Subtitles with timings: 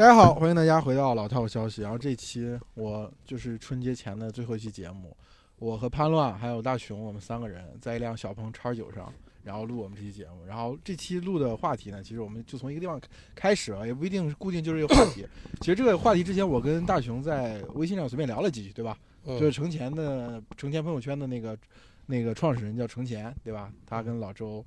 [0.00, 1.82] 大家好，欢迎大家回到老套消息。
[1.82, 5.14] 然后这期我就是春节前的最后一期节目，
[5.58, 9.12] 我和潘乱还有大熊，我们三个人在一辆小鹏叉九上，
[9.44, 10.42] 然后录我们这期节目。
[10.46, 12.98] 然后这期录的话题呢，其实我们就从一个地方
[13.34, 15.26] 开始啊，也不一定固定就是一个话题。
[15.60, 18.96] 其实这个话题之前我跟大熊在微信上随便聊了几句，对吧？
[19.26, 21.54] 就是程前的程前朋友圈的那个
[22.06, 23.70] 那个创始人叫程前，对吧？
[23.84, 24.64] 他跟老周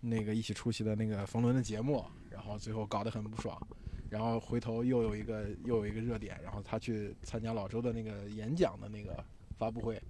[0.00, 3.60] 那个一起出席的那个冯仑的节目，然后最后搞得很不爽。
[4.08, 9.24] 然后回头又有一个又有一个热点，然后他去参加老周的那个演讲的那个
[9.58, 10.00] 发布会，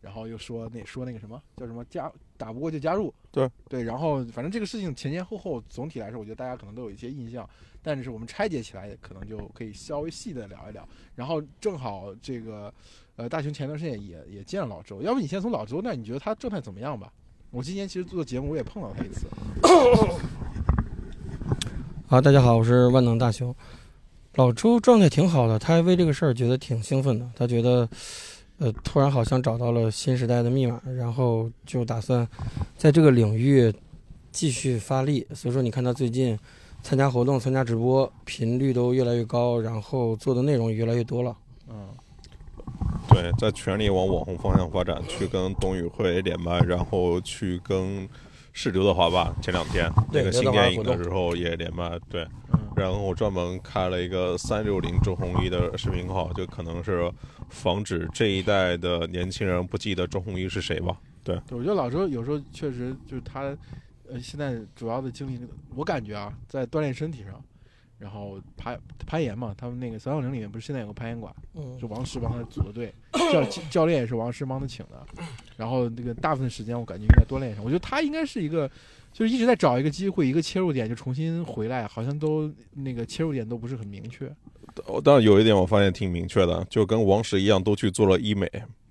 [0.00, 7.48] 然后又说那说那个什么叫什么加打不过就加入，对对，然后反正这个事情前前后后总体来说，我觉得大家可能都有一些印象，
[7.82, 10.86] 但是我们拆解起来可能就可以稍微细的聊一聊。
[11.14, 12.72] 然后正好这个
[13.16, 17.10] 呃大雄前段时间也也见了老周，要不你先从老周那，你觉得他状态怎么样吧？
[17.50, 19.26] 我今年其实做节目我也碰到他一次。
[22.08, 23.52] 好，大家好，我是万能大熊。
[24.36, 27.28] 老周状态挺好的，他还为这个事儿觉得挺兴奋的。
[27.34, 27.88] 他觉得，
[28.58, 32.24] 呃，突然好像找到了新时代的密码，然后就打算
[32.76, 33.74] 在这个领域
[34.30, 35.26] 继续发力。
[35.34, 36.38] 所以说，你看他最近
[36.80, 41.36] 参加活动、参加直播频率都越来越高，然后做的内容越来越多了。
[41.68, 41.88] 嗯，
[43.08, 48.08] 对，在全力往网红方向发展，去跟董宇辉连麦，然后去跟。
[48.58, 49.36] 是刘德华吧？
[49.42, 52.26] 前两天那个新电影的时候也连麦，对，
[52.74, 57.12] 然后我专门开了一个三六零周鸿祎的视频号，就可能是
[57.50, 60.96] 防止这一代的年轻人不记得周鸿祎是谁吧？
[61.22, 63.42] 对，我觉得老周有时候确实就是他，
[64.08, 65.38] 呃，现在主要的精力，
[65.74, 67.32] 我感觉啊，在锻炼身体上。
[67.98, 71.34] 然后攀攀岩嘛，他们那个三六零里面不是现在有个攀岩馆，
[71.80, 72.92] 就王石帮他组的队，
[73.32, 75.06] 教教练也是王石帮他请的。
[75.56, 78.70] 然后那个大部分时间我感觉应该多练上，我觉得他应该是一个，
[79.12, 84.30] 就是一直在找一个机会，一个切入点就重新回来，好像都那个切入点都不是很明确。
[85.02, 88.50] 但有一点我发现挺明确的，就跟王石一样，都去做了医美。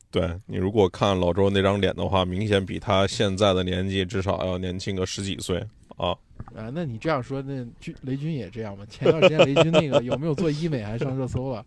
[0.10, 5.64] 对你如果看老周那张脸的话，明显比他现在的年纪至少要年轻个十几岁
[5.98, 6.16] 啊。
[6.56, 8.86] 啊，那你这样说，那军雷军也这样吗？
[8.90, 11.66] 前段时间雷军那个 有没有做医美还上热搜了？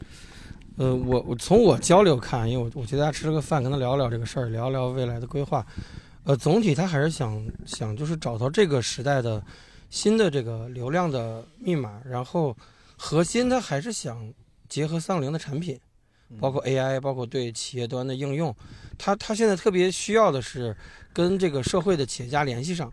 [0.78, 5.64] 呃，我我从我交流看，因为我我觉得大家吃了个饭，跟他聊聊这个事儿，聊聊未来的规划。
[6.24, 9.42] 呃，总体他还是想想就是找到这个时代的
[9.90, 12.56] 新的这个流量的密码，然后
[12.96, 14.32] 核心他还是想
[14.68, 15.78] 结合三六零的产品，
[16.40, 18.54] 包括 AI，包括对企业端的应用。
[18.98, 20.74] 他他现在特别需要的是
[21.12, 22.92] 跟这个社会的企业家联系上。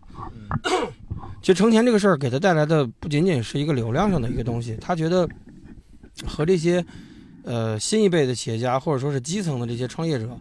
[1.41, 5.27] 其实成田这个事儿给他带来的不仅仅是一个流量上的一个东西，他觉得
[6.25, 6.83] 和这些
[7.43, 10.37] 呃新一辈的企业家或者说是基层的这些创业者，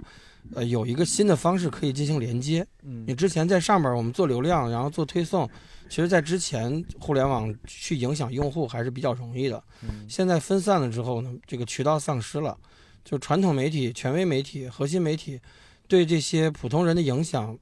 [0.55, 2.65] 呃有一个新的方式可以进行连接。
[2.85, 5.49] 嗯，你之前在上边我们做流量，然后做推送，
[5.89, 9.61] 其实在之前互联网去影响用户还是比较容易的。
[9.83, 12.57] 嗯，现在分散了之后呢，这个渠道丧失了，
[13.05, 15.41] 就传统媒体、权威媒体、核心媒体
[15.89, 17.59] 对这些普通人的影响，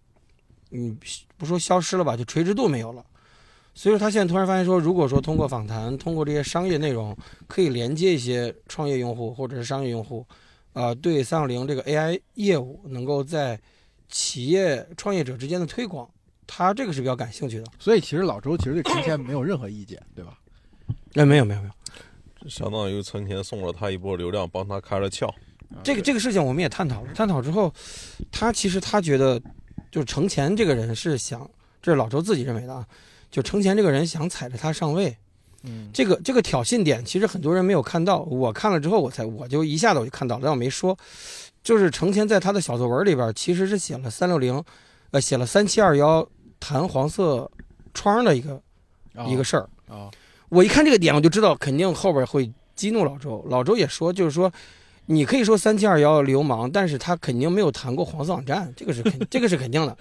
[0.70, 0.96] 嗯，
[1.36, 3.04] 不说消失了吧，就垂直度没有了。
[3.72, 10.26] 所以说，他现在突然发现说，如果说通过访谈，通过这些商业内容，可以连接一些创业用户或者是商业用户，
[10.72, 13.58] 呃，对三六零这个 AI 业务能够在
[14.08, 16.08] 企业创业者之间的推广，
[16.46, 17.64] 他这个是比较感兴趣的。
[17.78, 20.36] 所以，其实老周其实对陈前没有任何意见，对吧？
[21.14, 21.72] 哎，没有没有没有，
[22.48, 25.28] 相当于存钱送了他一波流量，帮他开了窍。
[25.84, 27.72] 这个这个事情我们也探讨了，探讨之后，
[28.32, 29.40] 他其实他觉得，
[29.90, 31.48] 就是程前这个人是想，
[31.80, 32.86] 这是老周自己认为的啊。
[33.30, 35.16] 就程前这个人想踩着他上位，
[35.62, 40.98] 嗯，这个这个挑衅点其实很多人没有看到，我看了之后我才我就一下子我就看到了，但我没说，
[41.62, 44.60] 就是程前在他的小作文里边其实是写了三六零，
[45.12, 46.28] 呃，写了三七二幺
[46.58, 47.48] 弹黄色
[47.94, 48.60] 窗的一个
[49.28, 50.10] 一个事儿啊，
[50.50, 54.52] 我一看这个点我就知道肯定后边会激怒老周，老周也说就是说，
[55.06, 59.96] 你可以说三七二幺流氓，但是他肯定没有谈过黄色网站，这个是肯 这个是肯定的。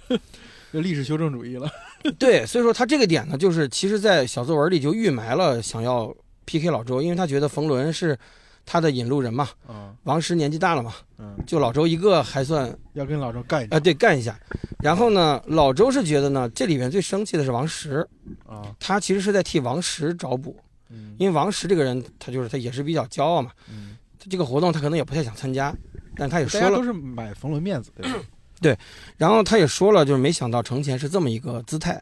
[0.71, 1.67] 就历史修正主义了，
[2.19, 6.15] 对，所以说他这个点呢，就是其实，在小作文里就预埋了想要
[6.45, 8.15] PK 老周，因为他觉得冯仑是
[8.65, 14.39] 他的引路人嘛，嗯，王石年纪大了嘛，嗯，就老周一个还算要跟老周干一啊，对，干一下。
[14.79, 18.07] 然后呢，老周是觉得呢，这里面最生气的是王石。
[18.45, 20.55] 啊，他其实是在替王石找补，
[20.89, 25.75] 嗯，因为王石这个人，他就是他也是比较骄傲嘛，嗯，这个活动他可能也不太想参加，
[26.15, 28.19] 但他也说了，都是买冯仑面子，对吧？
[28.61, 28.77] 对，
[29.17, 32.01] 然后他也说了，就是没想到程前是这么一个姿态，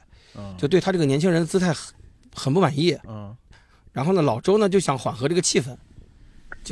[0.57, 1.93] 就对他这个年轻人的姿态很
[2.33, 2.97] 很不满意。
[3.07, 3.35] 嗯，
[3.93, 5.75] 然后呢，老周呢就想缓和这个气氛，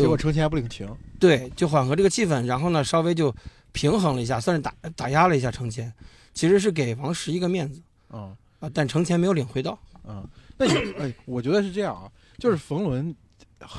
[0.03, 0.87] 结果程前不领情。
[1.19, 3.33] 对，就缓和这个气氛，然后呢稍微就
[3.71, 5.91] 平衡了一下，算是打打压了一下程前，
[6.33, 7.81] 其实是给王石一个面子。
[8.11, 9.77] 嗯啊，但程前没有领会到。
[10.03, 10.27] 嗯，
[10.57, 13.15] 那你哎，我觉得是这样啊，就是冯仑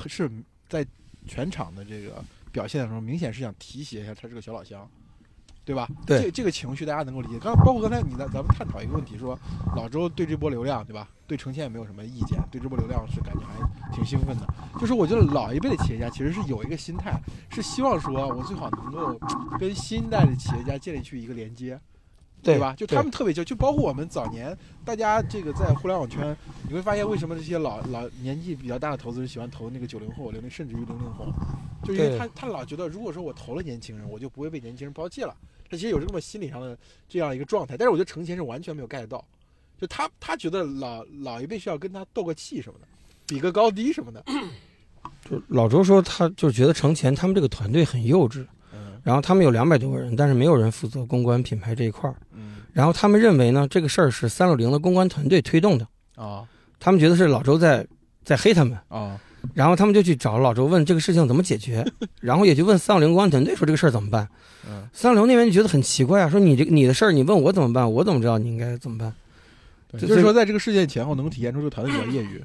[0.07, 0.31] 是
[0.69, 0.85] 在
[1.27, 4.89] 全场的这个表现的时候，明显是想提携一下他这个小老乡。
[5.67, 5.89] 对吧？
[6.07, 7.39] 对这这个情绪大家能够理解。
[7.41, 9.37] 刚包括刚才你的咱们探讨一个问题，说
[9.75, 11.09] 老周对这波流量，对吧？
[11.27, 14.47] 对呈现也没有什么意见，对这波流量是感觉还挺兴奋的。
[14.79, 17.21] 就是我觉得老一辈的企业家其实是有一个心态，
[17.51, 19.19] 是希望说我最好能够
[19.59, 21.79] 跟新一代的企业家建立去一个连接。
[22.43, 22.75] 对吧？
[22.77, 26.37] 就他们特别就就包括我们早年，大家这个在互联网圈，
[26.69, 31.27] 你会发现为什么这些老老年纪比较大的投资人喜欢投那个九零后、零零甚至于零零后，
[31.83, 35.35] 就因为他他老觉得，如果说我投了年轻人，我就不会被年轻人抛弃了。
[35.71, 36.77] 他其实有这么心理上的
[37.09, 39.25] 这样一个状态，但是我觉得程前是完全没有 get 到，
[39.81, 42.87] 就他他觉得老老一辈需要跟他斗个气什么的，
[43.27, 44.25] 比个高低什么的。
[45.29, 48.47] 就老周说，他就觉得程前他们这个团队很幼稚。
[49.03, 52.17] 然后他们有两百多个人，但是没有人负责公关品牌这一块儿。
[52.33, 52.57] 嗯。
[52.73, 55.87] 然后他们认为呢，这个事儿是三六零的公关团队推动的。
[56.17, 56.45] 啊。
[56.81, 57.87] 他们觉得是老周在
[58.25, 58.77] 在黑他们。
[58.89, 59.17] 啊。
[59.55, 61.85] 然后他们就去找老周问这个事情怎么解决，
[62.21, 64.29] 然后也就问三六零公安团队说这个事儿怎么办。
[64.69, 64.89] 嗯。
[64.93, 69.13] 三六零那边就觉得很奇怪啊，说你这你的事儿你问我怎么办，我怎么知道你应该怎么办？
[69.99, 72.43] 就是说在这个事件前后能体现出这个团队比较业余。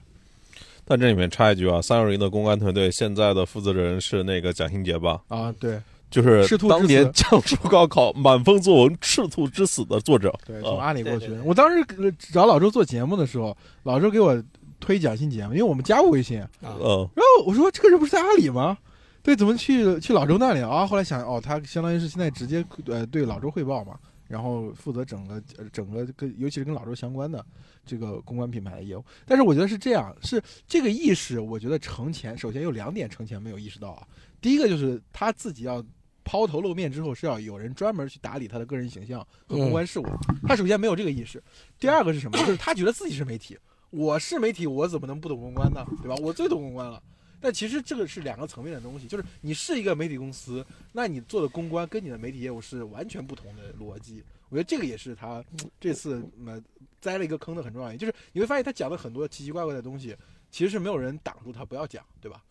[0.85, 5.21] 但这里面插一句啊，三六零的公安团队现在的负责人是那个蒋新杰吧？
[5.27, 5.79] 啊，对。
[6.09, 11.31] 就是当年讲述高考满分作文《赤兔之死》的作者，对，从阿里过去。
[11.45, 14.35] 我当时找老周做节目的时候，老周给我
[14.81, 16.39] 推蒋新杰嘛，因为我们加过微信。
[16.61, 17.07] 嗯。
[17.15, 18.77] 然后我说：“这个人不是在阿里吗？
[19.23, 23.97] 对，怎么去去老周那里啊？”后来想，哦，他相当于是现在直接呃对老周汇报嘛，
[24.27, 25.41] 然后负责整个
[25.71, 27.45] 整个跟尤其是跟老周相关的
[27.85, 29.05] 这个公关品牌的业务。
[29.25, 34.05] 但是我觉得是这样，是这个意识，我觉得程前首先有两点，程前没有意识到啊。
[34.41, 35.81] 第一个就是他自己要。
[36.23, 40.05] 抛头露面之后是要有人专门去打理他的个人形象和公关事务。
[40.47, 41.43] 他首先没有这个意识，
[41.79, 42.37] 第二个是什么？
[42.37, 43.57] 就是他觉得自己是媒体，
[43.91, 45.85] 我是媒体，我怎么能不懂公关呢？
[46.01, 46.15] 对吧？
[46.21, 47.01] 我最懂公关了。
[47.39, 54.23] 但其实这个是两个层面的东西，就是你是一个媒体公司，那你做的公关跟你的媒体业务是完全不同的逻辑。
[54.49, 55.43] 我觉得这个也是他
[55.79, 56.61] 这次呃
[56.99, 60.15] 栽了一个坑的很重要原因，就是你会发现他讲的很多奇奇怪怪的东西，
[60.51, 62.43] 其实是没有人挡住他不要讲，对吧？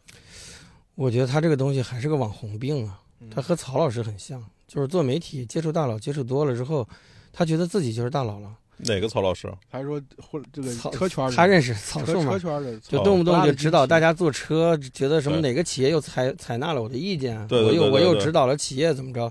[0.94, 3.00] 我觉得他这个东西还是个网红病啊。
[3.30, 6.88] 他和曹老师很像，就是做媒体接触大佬接触多了之后，
[7.32, 8.56] 他觉得自己就是大佬了。
[8.84, 9.52] 哪个曹老师？
[9.70, 11.30] 还是说或这个车圈？
[11.32, 12.32] 他认识曹树嘛？
[12.32, 19.30] 车圈的，就动不动就指导大家坐车，觉得什么哪个企业又采采纳了我的意见，我又我又指导了企业怎么着，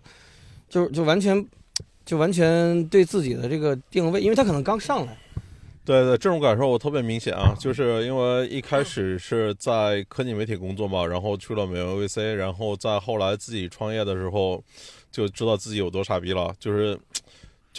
[0.69, 1.45] 就就完全
[2.05, 5.17] 就完全对自己的这个定位，因为他可能刚上来。
[5.85, 14.63] 对对，这种感受我特别明显啊，就是因为一开始是在科技媒体工作嘛，然后去了美文 VC，然后在后来自己创业的时候，
[15.11, 16.53] 就知道自己有多傻逼了。
[16.59, 16.95] 就是，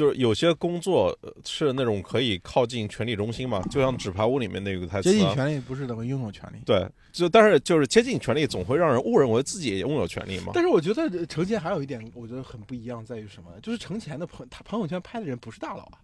[0.01, 1.15] 就是有些工作
[1.45, 5.13] 是那种可以靠近权力中心嘛，就像《纸牌屋》里面那个台词。
[5.13, 6.57] 接近权力不是等于拥有权力。
[6.65, 10.53] 对，就但是就是接近权力，总会让人误认为自己也拥有权力嘛。
[10.55, 13.51] 但是我觉得程前还有一点，我觉得很不一样，在于什么？
[13.61, 16.01] 就是程前的朋他朋友圈拍的人不是大佬啊。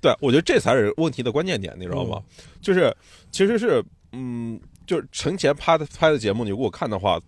[0.00, 2.22] 对，我觉得这才是问题的关键点，你知道吗？
[2.60, 2.96] 就是，
[3.32, 3.82] 其实是，
[4.12, 7.20] 嗯，就是陈前拍的拍的节目，你如果看的话，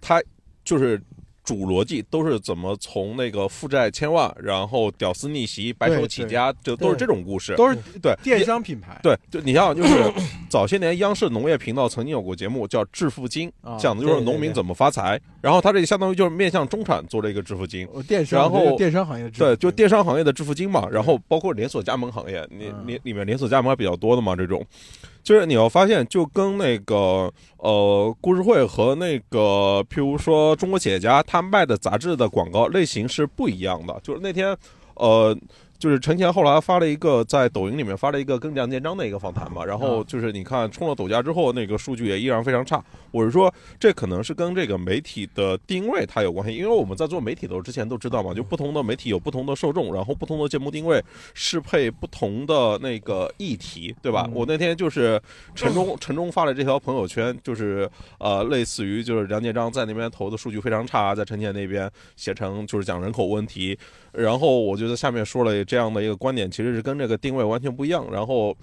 [0.00, 0.20] 他
[0.64, 1.00] 就是。
[1.48, 9.00] 主逻辑都是怎么从那个负债千万，然后屌丝逆袭，白手起家，就都是这种故事，都是对电商品牌。
[9.02, 10.12] 对，就你像就是
[10.50, 15.18] 早些年央视农业频道曾经有过节目叫《致富经》，讲的就是农民怎么发财。
[15.40, 20.86] 然后他这个相当于就是面向中产做了一个致富经，电商，然后电商行业对，就电商行业的致富经嘛。
[20.90, 24.62] 然后包括连锁加盟行业，你你里面连锁加盟还比较多的嘛，这种。
[25.28, 34.00] 就是你要发现，就跟那个呃故事会和那个譬如说中国企业家，他卖的杂志的广告类型是不一样的。
[34.02, 34.56] 就是那天，
[34.94, 35.36] 呃。
[35.78, 42.82] 就是陈前后来发了一个在抖音里面发了一个跟梁建章的一个访谈嘛，然后就是你看冲了抖加之后，那个数据也依然非常差。
[43.10, 54.28] 我是说，这可能是跟这个媒体的定位它有关系，因为我们在做媒体的时候之前都知道嘛，就不同的媒体有不同的受众，然后不同的节目定位适配不同的那个议题，对吧？
[54.34, 55.20] 我那天就是
[55.54, 63.78] 陈忠 陈忠发了这条朋友圈，就是呃类似于就是梁建章在那边投的数据非常差，在陈前那边写成就是讲人口问题。
[64.10, 68.10] 然后我就在下面说了这样的一个观点，其实是跟这个定位完全不一样。
[68.10, 68.56] 然后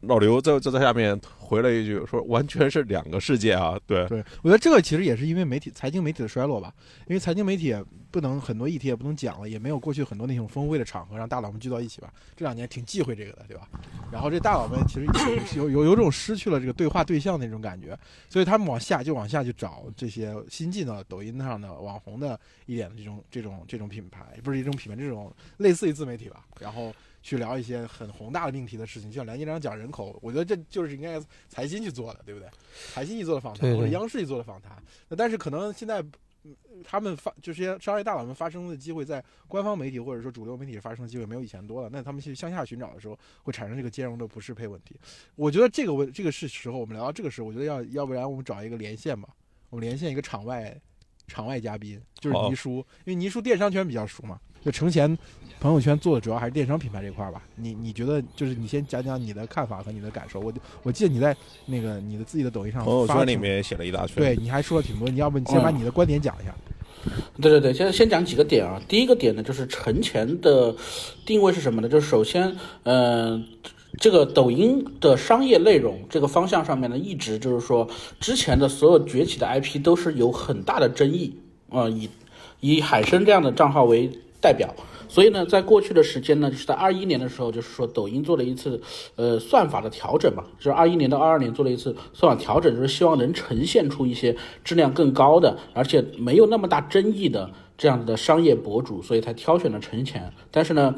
[0.00, 3.78] 老刘在在在下面回了一句，说完全是两个世界啊！
[3.86, 6.74] 对，对我觉得这个其实也是因为媒体财经媒体的衰落吧，
[7.06, 7.72] 因为财经媒体
[8.10, 12.12] 不能很多议题也不能讲了，也没有过去很多那种峰会的场合让大佬们聚到一起吧。
[12.34, 13.68] 这两年挺忌讳这个的，对吧？
[14.10, 15.06] 然后这大佬们其实
[15.56, 17.96] 有有有种失去了这个对话对象的那种感觉，
[18.28, 26.92] 所以他们往下就往下去找这些新进的抖音上的网红的一点的这种这种这种品牌，不是一种品牌，这种类似于自媒体吧，然后。
[27.26, 32.48] 去聊一些很宏大的命题的事情，就像梁金章讲人口，我觉得这就是应该财新去做的，对不对？
[32.92, 34.80] 财新去做的访谈，或者央视去做的访谈。
[35.08, 36.00] 那但是可能现在
[36.84, 41.88] 他们发就是些商业大佬们发声的机会，在官方媒体或者说主流媒体发生的机会没有以前多了。
[41.92, 44.94] 那他们去向下寻找的时候，会产生这个兼容的不适配问题。
[45.34, 49.28] 我觉得这个问这个是时候，我们聊到这个时候，我觉得要要不然我们找一个连线吧，
[49.68, 50.80] 我们连线一个场外。
[51.28, 55.16] 场外嘉宾就是倪叔，因为倪叔电商圈比较熟嘛，就程前
[55.60, 57.40] 朋友圈做的主要还是电商品牌这块儿吧。
[57.54, 60.40] 你你觉得就是你先讲讲你的看法和你的感受。
[60.40, 61.34] 我我记得你在
[61.66, 65.08] 那个你的自己的抖音上朋友圈里面写了一大圈，对，你还说了挺多。
[65.08, 66.52] 你要不你先把你的观点讲一下？
[67.40, 68.82] 对对对，先先讲几个点啊。
[68.88, 70.74] 第一个点呢，就是成前的
[71.24, 71.88] 定位是什么呢？
[71.88, 73.46] 就是首先，嗯。
[73.98, 77.88] 这个抖音的商业内容这个方向上面呢，一直就是说，
[78.20, 81.34] 之前的所有崛起的 IP 都是有很大的争议
[81.70, 82.10] 啊，以
[82.60, 84.74] 以海参这样的账号为代表，
[85.08, 88.80] 所以呢，在过去的时间呢，就是在二一年的时候，就是说抖音做了一次
[89.16, 97.50] 呃算法的调整嘛，就是二一年到二二年做了一次算法调整，就是希望能呈现出一些质量更高的，而且没有那么大争议的。
[97.78, 100.32] 这样的商业博主，所以才挑选了陈前。
[100.50, 100.94] 但是呢，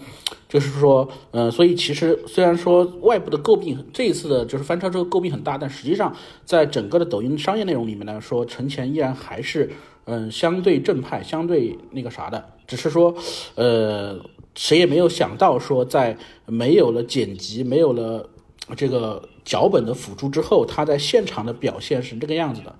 [0.49, 6.14] 就是说，呃，所以其实虽然说外部的诟病，这一次的就是翻车之后诟病很大，但实际上
[6.45, 9.68] 在整个的抖音商业内容里面来说，陈前依然还是
[10.08, 12.44] 嗯相对正派、相对那个啥的。
[12.66, 13.14] 只是说，
[13.54, 14.18] 呃，
[14.54, 18.28] 谁也没有想到说，在没有了剪辑、没有了
[18.74, 22.74] 这个脚本的辅助之后，他在现场的表现是这个样子的。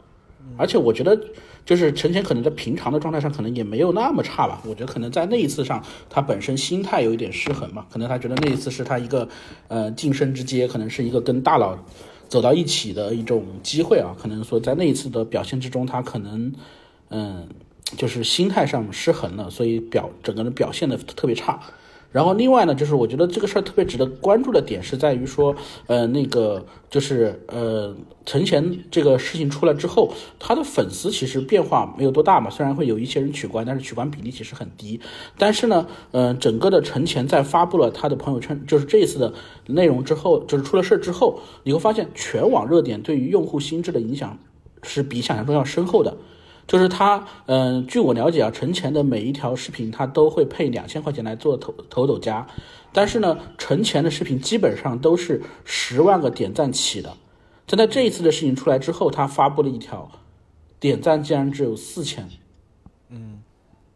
[0.57, 1.21] 而且我觉得。
[1.69, 9.29] 就是陈前可能在平常的状态上可能也没有那么差吧，我觉得可能在那一次上他本身心态有一点失衡嘛，可能他觉得那一次是他一个
[9.69, 11.77] 呃晋升之阶，可能是一个跟大佬
[12.27, 16.51] 走到一起的一种机会啊，可能说在那一次的表现之中，他可能
[17.11, 17.49] 嗯
[17.97, 21.61] 就是心态上失衡了，所以表整个人表现的特别差。
[22.11, 25.55] 然后另外呢，就是我觉得这个事儿特别值得关注的点是在于说，
[25.89, 34.99] 呃，那个就是呃，陈前这个事情出来之后，他的粉丝其实变化没有多大嘛，虽然会有一些人取关，但是取关比例其实很低。
[35.37, 39.35] 但是呢，嗯，整个的陈前在发布了他的朋友圈，就是这一次的
[39.67, 44.39] 内容之后，就是出了事儿之后，你会发现全网热点对于用户心智的影响
[44.83, 46.17] 是比想象中要深厚的。
[46.69, 52.47] 就是他，嗯，据我了解啊，陈前的每一条视频他都会配两千块钱来做投投抖加，
[52.93, 57.11] 但是呢，陈前的视频基本上都是十万个点赞起的。
[57.67, 60.11] 就在这一次的事情出来之后，他发布了一条，
[60.79, 62.29] 点赞竟然只有四千。
[63.09, 63.43] 嗯，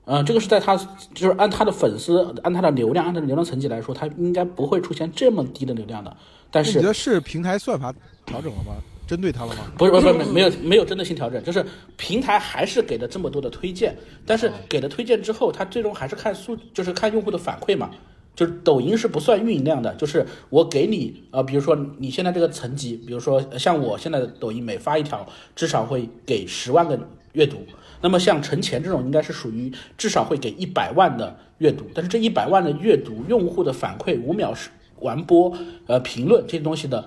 [0.07, 0.75] 呃，这个是在他
[1.13, 6.17] 就是按他的粉丝、按他的流量、按他的流量层级来说，他应该不会出现这么低的流量的。
[6.51, 7.93] 但是你觉得是平台算法
[8.25, 8.73] 调整了吗？
[9.13, 9.71] 针对他了吗？
[9.77, 11.63] 不是不是不是没有没有针对性调整，就是
[11.99, 17.91] 平台还是给了这么多的推荐，但是给了推荐之后，它最终还是看数，就是看用户的反馈嘛。
[18.35, 26.99] 就是抖音是不算运营量的，就是我给你呃，比如说你现在这个层级，比如说像我现在的抖音每发一条至少会给十万个
[27.33, 27.59] 阅读，
[28.01, 34.55] 那么像陈前这种应该是属于至少会给一百万的阅读，但是这一百万的阅读用户的反馈五秒
[35.01, 35.53] 完播
[35.87, 37.05] 呃评论这些东西的。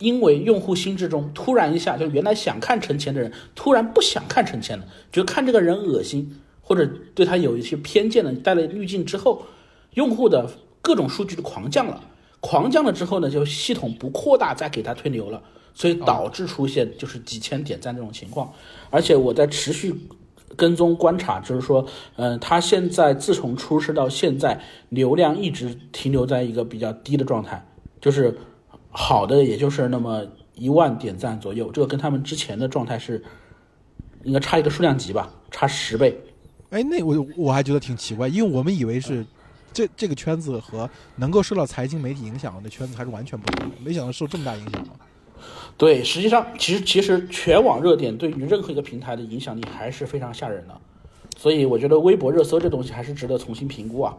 [0.00, 9.42] 因为用户心智中突然一下，就原来想看陈前的人，突然不想看陈前了，觉得看这个人恶心，或者对他有一些偏见的带了滤镜之后，
[9.92, 12.02] 用户的各种数据就狂降了，
[12.40, 15.42] 狂降了之后呢，就系统不扩大再给他推流了，
[15.74, 18.50] 所以导致出现就是几千点赞这种情况。
[18.88, 19.94] 而且我在持续
[20.56, 27.62] 跟踪观察，就是说，嗯，他现在自从出事到现在，流量一直停留在一个比较低的状态，
[28.00, 28.34] 就是。
[28.90, 33.22] 好的，也就是那么一万点赞左右，这个跟他们之前的状态是
[34.24, 36.20] 应该差一个数量级吧，差十倍。
[36.70, 39.24] 哎，那我我还觉得挺奇怪，因为我们以为是
[39.72, 44.84] 这这个圈子和能够受到财经媒体影响的圈子还是完全不同的，没想到受这么大影响。
[45.78, 50.78] 对，实际上其实其实全网热点对于任何一个平台的影响力还是非常吓人的，
[51.38, 54.16] 所以我觉得微博热搜这东西还是值得重新评估啊。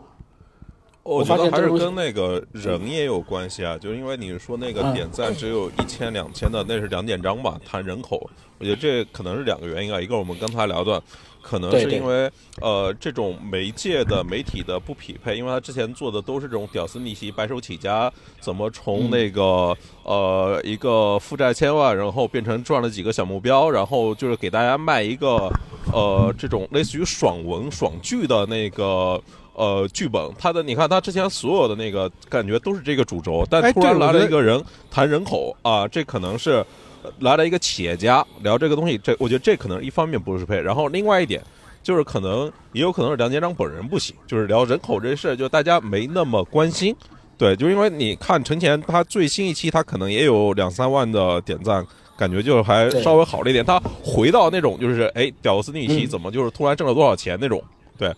[1.03, 7.60] 我觉得还是跟那个人也有关系啊，就是因为你说那个点赞只有一千两千的，那是两点章吧？
[7.65, 8.29] 谈人口，
[8.60, 10.00] 我觉得这可能是两个原因啊。
[10.00, 11.01] 一个我们刚才聊的，
[11.41, 12.29] 可能是因为
[12.62, 25.51] 呃这种媒介的媒体的不匹配，因为他之前做的都是这种屌丝逆袭、白手起家，怎么从那个呃一个负债千万，然后变成赚了几个小目标，然后就是给大家卖一个
[25.91, 29.20] 呃这种类似于爽文、爽剧的那个。
[29.53, 36.65] 呃，剧本，他的你看，他之前所有的那个感觉都是这个主轴，但突然来了一个人谈人口啊，这可能是
[37.20, 41.43] 来了一个企业家聊这个东西，这我觉得这可能一方面不适配，然后另外一点
[41.84, 46.96] 就是可能也有可能是梁建章本人不行，就是聊人口这事，就大家没那么关心。
[47.38, 53.65] 对，就因为你看陈前他最新一期，他可能也有两三万的点赞，感觉就还稍微好了一点。
[53.65, 57.62] 他回到那种就是哎，屌丝逆袭怎么就是突然挣了多少钱那种，
[57.98, 58.13] 对。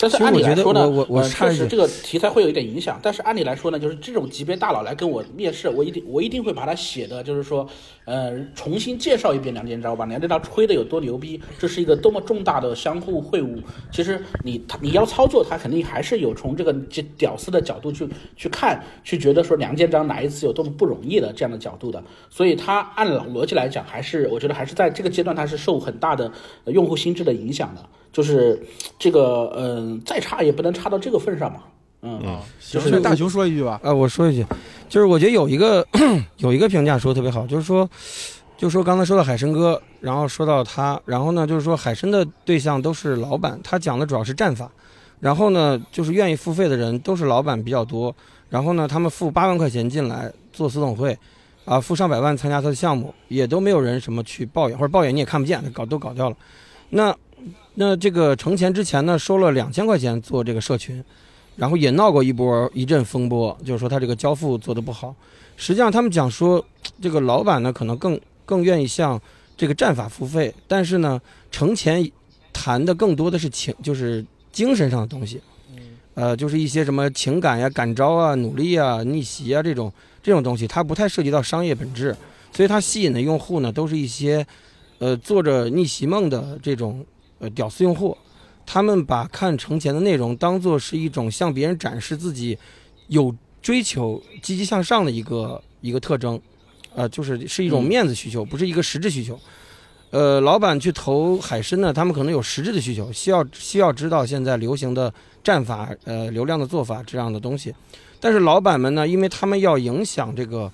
[0.00, 3.00] 但是按理来说呢，我我确实这个题材会有一点影响。
[3.02, 7.68] 但是按理来说呢，就是这种级别大佬来跟我面试，我一定我一定会把它写的，就是说，
[8.04, 13.58] 呃，重新介绍一遍梁建章，把梁建章吹的有多牛逼，这是一个多么重大的相互会晤。
[13.90, 16.72] 其实你他你要操作，他肯定还是有从这个
[17.16, 22.00] 屌丝的角度去去看，去觉得说梁建章哪一次有多么不容易的这样的角度的。
[22.30, 26.30] 所以他按老逻辑来讲，还是我觉得还是在这个阶段，他是受很大的
[26.66, 27.84] 用户心智的影响的。
[28.12, 28.60] 就是
[28.98, 31.60] 这个，嗯，再差也不能差到这个份上嘛。
[32.00, 33.80] 嗯嗯，就是大熊说一句吧。
[33.82, 34.46] 啊，我说一句，
[34.88, 35.84] 就是我觉得有一个
[36.38, 37.90] 有一个评价说的特别好，就是说，
[38.56, 44.70] 就说刚才说到海参哥，然后说到他，然后呢，就是说海参的对象都是老板，他讲的主要是战法，
[45.18, 48.14] 然后呢，就是愿意付费的人都是老板比较多，
[48.48, 51.18] 然后呢，他们付八万块钱进来做私董会，
[51.64, 56.36] 啊，付上百万参加他的项目，也都没有人什么去抱怨，或者抱怨你也看不见，搞都搞掉了，
[56.90, 57.12] 那。
[57.80, 61.02] 那这个成钱之前呢，收了两千块钱做这个社群，
[61.54, 65.14] 然后也闹过一波一阵风波，就是说他这个交付做的不好。
[65.56, 66.64] 实际上他们讲说，
[67.00, 69.20] 这个老板呢可能更更愿意向
[69.56, 71.20] 这个战法付费，但是呢，
[71.52, 72.04] 成钱
[72.52, 75.40] 谈的更多的是情，就是精神上的东西，
[76.14, 82.16] 呃，就是一些什么情感呀、感召啊、努力啊、逆袭啊这种这种东西，它不太涉及到商业本质，
[82.52, 84.44] 所以它吸引的用户呢都是一些，
[84.98, 87.06] 呃，做着逆袭梦的这种。
[87.38, 88.16] 呃，屌丝用户，
[88.66, 92.58] 他们把看成钱的内容当做是一种向别人展示自己
[93.06, 96.40] 有追求、积极向上的一个一个特征，
[96.94, 99.38] 呃，就是是一种面子需求，不是一个实质需求。
[100.10, 105.12] 呃，老板去投海参呢，他们可能有实质的需求，需要需要知道现在流行的
[105.44, 107.74] 战法、呃流量的做法这样的东西。
[108.18, 110.72] 但是老板们呢，因为他们要影响这个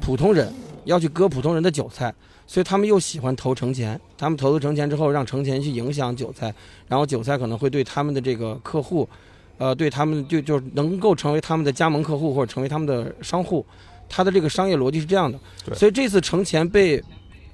[0.00, 0.52] 普通人，
[0.84, 2.14] 要去割普通人的韭菜。
[2.46, 6.54] 所以他们又喜欢投成钱，他们投资成钱之后，让成钱去影响韭菜，
[6.86, 9.08] 然后韭菜可能会对他们的这个客户，
[9.56, 13.64] 呃，对他们就就能够成为他们的加盟客户或者成为他们的商户，
[14.08, 15.38] 他的这个商业逻辑是这样的。
[15.74, 17.02] 所以这次成钱被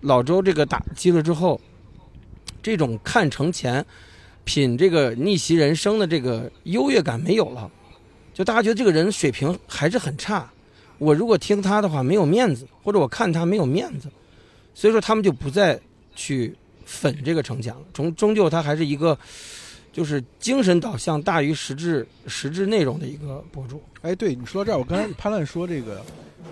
[0.01, 1.61] 老周这个打击了之后，
[2.61, 3.85] 这种看成钱
[4.45, 7.71] 品这个逆袭人生的这个优越感没有了，
[8.35, 10.51] 就大家觉得这个人水平还是很差，
[10.99, 14.09] 我如果听他的话没有面子，或者我看他没有面子。
[14.75, 15.79] 所以说他们就不再
[16.15, 16.55] 去
[16.85, 19.19] 粉这个城墙了，终终究它还是一个，
[19.93, 23.83] 就是精神导向大于实质实质内容的一个博主。
[24.03, 26.03] 哎，对你说到这儿，我刚才潘乱说这个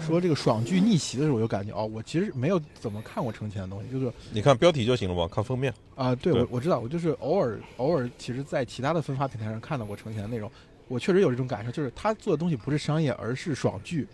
[0.07, 6.14] 说这个爽剧逆袭的时候，我就感觉哦，我其实没有怎么看过成前的东西，就是你看标题就行了嘛，看封面啊。
[6.14, 10.50] 对，我我知道，我就是偶尔偶尔，其实在其他的分发平台上看到过成前的内容，
[10.88, 14.07] 我确实有这种感受，就是他做的东西不是商业，而是爽剧。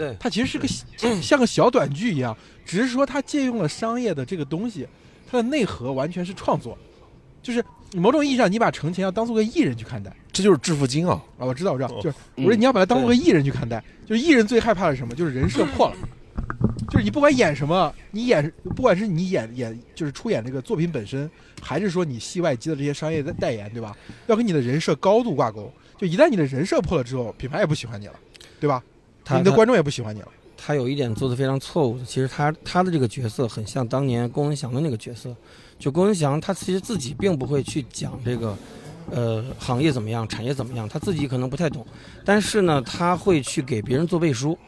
[0.00, 0.66] 对，它其实是个
[1.20, 2.34] 像个小短剧一样，
[2.64, 4.88] 只是说它借用了商业的这个东西，
[5.30, 6.78] 它的内核完全是创作，
[7.42, 11.22] 就是某种意义上你把成钱要当做个艺人去看待，这就是致富经啊！
[11.38, 15.14] 啊，我知道，我知道，就是我说你要把它当做个艺人去看待，就是艺人最害怕的是什么？
[15.14, 15.96] 就是人设破了，
[16.88, 23.94] 就是你不管演什么，你演不管是你演演就是出演这个作品本身，还是说你戏外接的这些商业的代言，对吧？
[24.28, 28.14] 要跟你的人设高度挂钩，就一旦你的人设破了之后，品牌也不喜欢你了，
[28.58, 28.82] 对吧？
[29.36, 30.28] 你的观众也不喜欢你了。
[30.56, 35.34] 他有一点做的非常错误的，其实他他的这个角色很像当年龚文祥的那个角色。
[35.78, 38.54] 就龚文祥，他其实自己并不会去讲这个，
[39.10, 41.86] 呃，行业怎么样，产业怎么样，他自己可能不太懂。
[42.22, 44.58] 但是呢，他会去给别人做背书，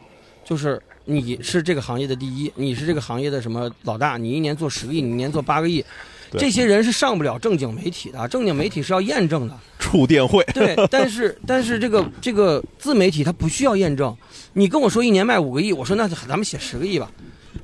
[0.43, 5.85] 就是你是这个行业的第一，你是这个行业的什么老大，你一年做十个亿，你一年做八个亿。
[6.35, 9.55] 这些人是上不了正经媒体的，正经媒体是要验证的。
[9.77, 10.43] 触电会。
[10.51, 14.17] 对，但是但是这个这个自媒体它不需要验证，
[14.53, 17.11] 你跟我说一年卖五个亿，我说那咱们写十个亿吧，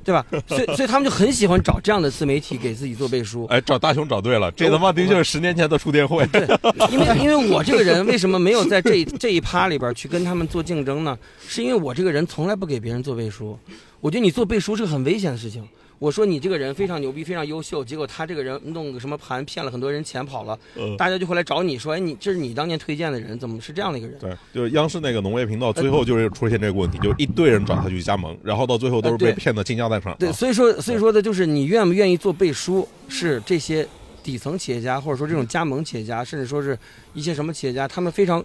[0.04, 0.26] 对吧？
[0.48, 3.46] 所以所以他们就很喜欢找这样的自媒体给自己做背书。
[3.46, 6.26] 哎，找大雄找对了，这他妈的确是十年前的触电会。
[6.26, 6.46] 对，
[6.90, 11.16] 因为 因为我这个人为什么没有在这这一趴里边去跟他们做竞争呢？
[11.46, 13.58] 是因为我这个人从来不给别人做背书，
[14.00, 15.66] 我觉得你做背书是个很危险的事情。
[16.00, 20.58] 我说你这个人非常牛逼，非常优秀，结果他这个人弄个什么盘骗了很多人钱跑了，
[20.96, 24.18] 大家就会来找你说，哎，你这是你当年推荐的人，怎么是这样的一个人？
[24.18, 30.16] 对，就是央视那个农业频道，最后就是出现这个问题，就是一堆人找他去加盟，然后到最后都是被骗的倾家荡产。
[30.18, 33.86] 对，所以说，所以说的就是你愿不愿意做背书，是这些
[34.22, 36.78] 底层企业家或者说这种加盟企业家，甚至说是
[37.12, 38.42] 一些什么企业家，他们非常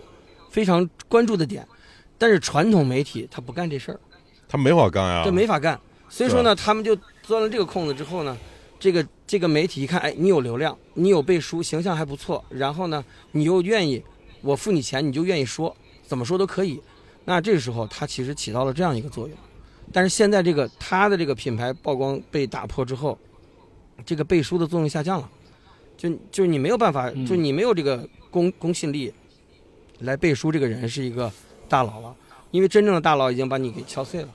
[0.49, 1.65] 非常关注的点。
[2.17, 3.99] 但是传统媒体他不干这事儿，
[4.49, 5.79] 他没法干呀，这没法干。
[6.09, 6.93] 所以说呢，他们就。
[7.25, 8.37] 钻了这个空子之后呢，
[8.79, 14.01] 这个这个媒体一看，哎，你有流量，你有背书，形象还不错，然后呢，你又愿意，
[14.41, 16.79] 我付你钱，你就愿意说，怎么说都可以，
[17.25, 19.37] 那这个时候它其实起到了这样一个作用。
[19.91, 23.17] 但是现在这个它的这个品牌曝光被打破之后，
[24.05, 25.29] 这个背书的作用下降了，
[25.97, 29.11] 就就你没有办法，就你没有这个公公信力
[29.99, 31.31] 来背书这个人是一个
[31.67, 32.15] 大佬了，
[32.51, 34.29] 因为真正的大佬已经把你给敲碎了。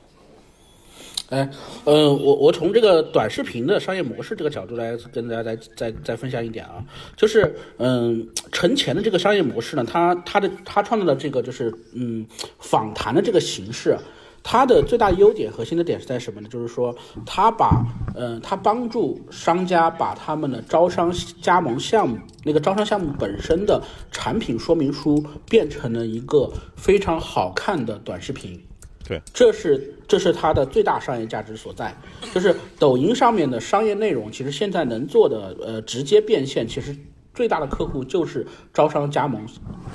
[1.31, 1.49] 哎，
[1.85, 6.85] 嗯，我我从这个短视频的商业模式这个角度来跟大家再再再分享一点啊，
[7.17, 12.27] 就是嗯，陈前的这个商业模式呢，他他的他创造的这个就是嗯
[12.59, 13.97] 访谈的这个形式。
[14.43, 16.49] 它的最大优点、核心的点是在什么呢？
[16.49, 21.13] 就是说，他把，嗯，他帮助商家把他们的招商
[21.43, 28.59] 加盟项目那个招商项目本身的产品说明书变成了一个非常好看的短视频。
[29.07, 31.95] 对，这是这是它的最大商业价值所在。
[32.33, 36.97] 就是抖音上面的商业内容，其实现在能做的，呃，直接变现，其实
[37.35, 39.45] 最大的客户就是招商加盟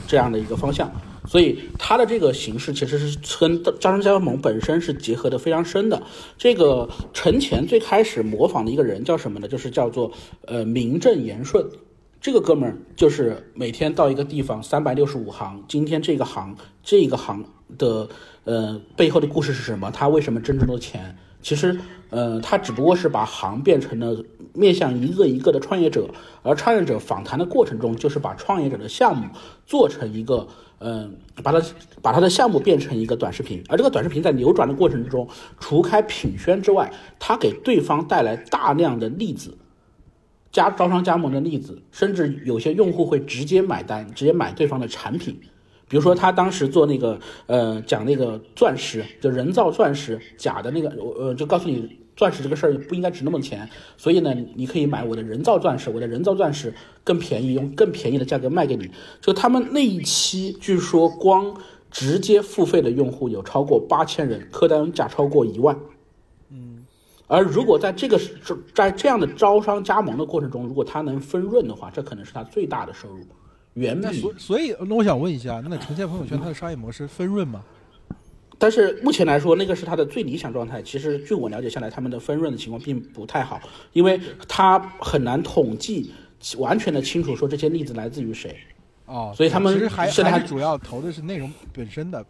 [0.08, 0.92] 这样的一个方向。
[1.28, 6.04] 所以它的这个形式其实是跟招商加盟本身是结合的非常深的。
[6.38, 9.48] 这个陈前最开始模仿的一个人叫什么呢？
[9.48, 10.12] 就是叫做
[10.46, 11.66] 呃名正言顺。
[12.22, 17.46] 这个哥们儿就是每天到一个地方三百六十五行，今天这个行这个行
[17.78, 18.08] 的
[18.46, 19.92] 呃背后的故事是什么？
[19.92, 21.16] 他为什么挣这么多钱？
[21.42, 21.78] 其实
[22.10, 26.10] 呃他只不过是把行变成了面向一个一个的创业者，
[26.42, 29.28] 而创业者访谈的过程中，就是把创业者的项目
[29.66, 30.48] 做成一个。
[30.80, 31.62] 嗯，把它
[32.02, 35.26] 把它的项目变成一个短视频，而这个短视频在流转的过程之中，
[35.58, 39.58] 除开品宣之外，他给对方带来大量的例子，
[40.52, 45.40] 加招商加盟的例子，甚至有些用户会直接买单，直接买对方的产品。
[45.88, 52.00] 比如说他当时做那个呃讲那个钻石，就人造钻石假的那个，呃就告诉你。
[52.18, 58.90] 钻石这个事儿不应该值那么钱，所以呢，你可以买我的人造钻石，我的人造钻石更便宜，用更便宜的价格卖给你。
[59.20, 61.54] 就他们那一期，据说光
[61.92, 65.78] 直接付费的用户有超过八千人，客单价超过一万。
[66.50, 66.86] 嗯，
[67.28, 68.18] 而如果在这个
[68.74, 73.26] 在这样的招商加盟的过程中，如果他能分润的话，这可能是他最大的收入。
[73.76, 77.64] 原那所所以，那我想问一下，那呈现朋友圈它的商业模式分润吗？
[78.58, 80.82] 但是目前来说，那个是它的最理想状态。
[80.82, 83.60] 其实据我了解下来，他们的分润的情况并不太好，
[83.92, 86.12] 因为它很难统计
[86.58, 88.56] 完全的清楚说这些例子来自于谁。
[89.08, 92.26] 哦，所以他们其实还现在主要投的是内容本身的。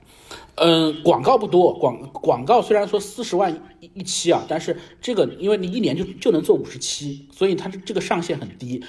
[0.55, 8.83] 嗯，广告不多，广广告虽然说四十万一一期啊，但是这个因为你一年就就能做五十期，所以它这个上限很低。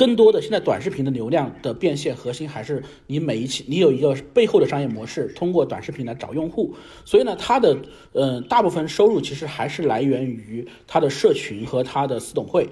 [0.00, 7.76] 更多的现在短视频的流量的变现核心还是你每一期你有一个背后的商业模式，通过短视频来找用户，所以呢，它的
[8.14, 12.66] 嗯大部分收入其实还是来源于它的社群和它的私董会。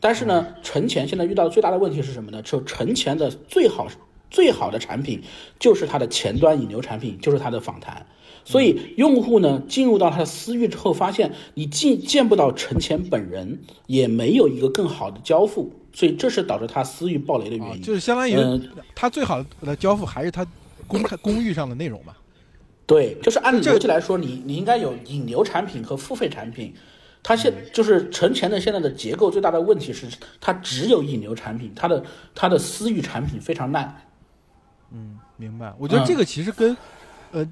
[0.00, 2.40] 但是呢，陈前现在遇到最大的问题是什么呢？
[2.40, 3.86] 就陈前的最好
[4.30, 5.20] 最好的产品
[5.58, 8.06] 就是它的前端引流产品，就是它的访谈。
[8.44, 15.72] 所以用户呢进入到他的私域之后，发现你见见不到陈前本人，也没有一个更好的交付。
[15.92, 18.34] 所以这是导致他私域暴雷的原因，就是相当于
[18.94, 20.46] 他最好的交付还是他
[20.86, 22.14] 公开公域上的内容嘛？
[22.86, 26.72] 对，就是按逻辑来说，你你应该有引流产品和付费产品。
[27.22, 30.06] 他现就是陈前的现在的结构最大的问题是，
[30.40, 32.02] 它只有引流产品，它的
[32.34, 34.02] 它的私域产品非常烂。
[34.92, 35.74] 嗯，明白。
[35.78, 36.74] 我觉得这个其实跟
[37.32, 37.46] 呃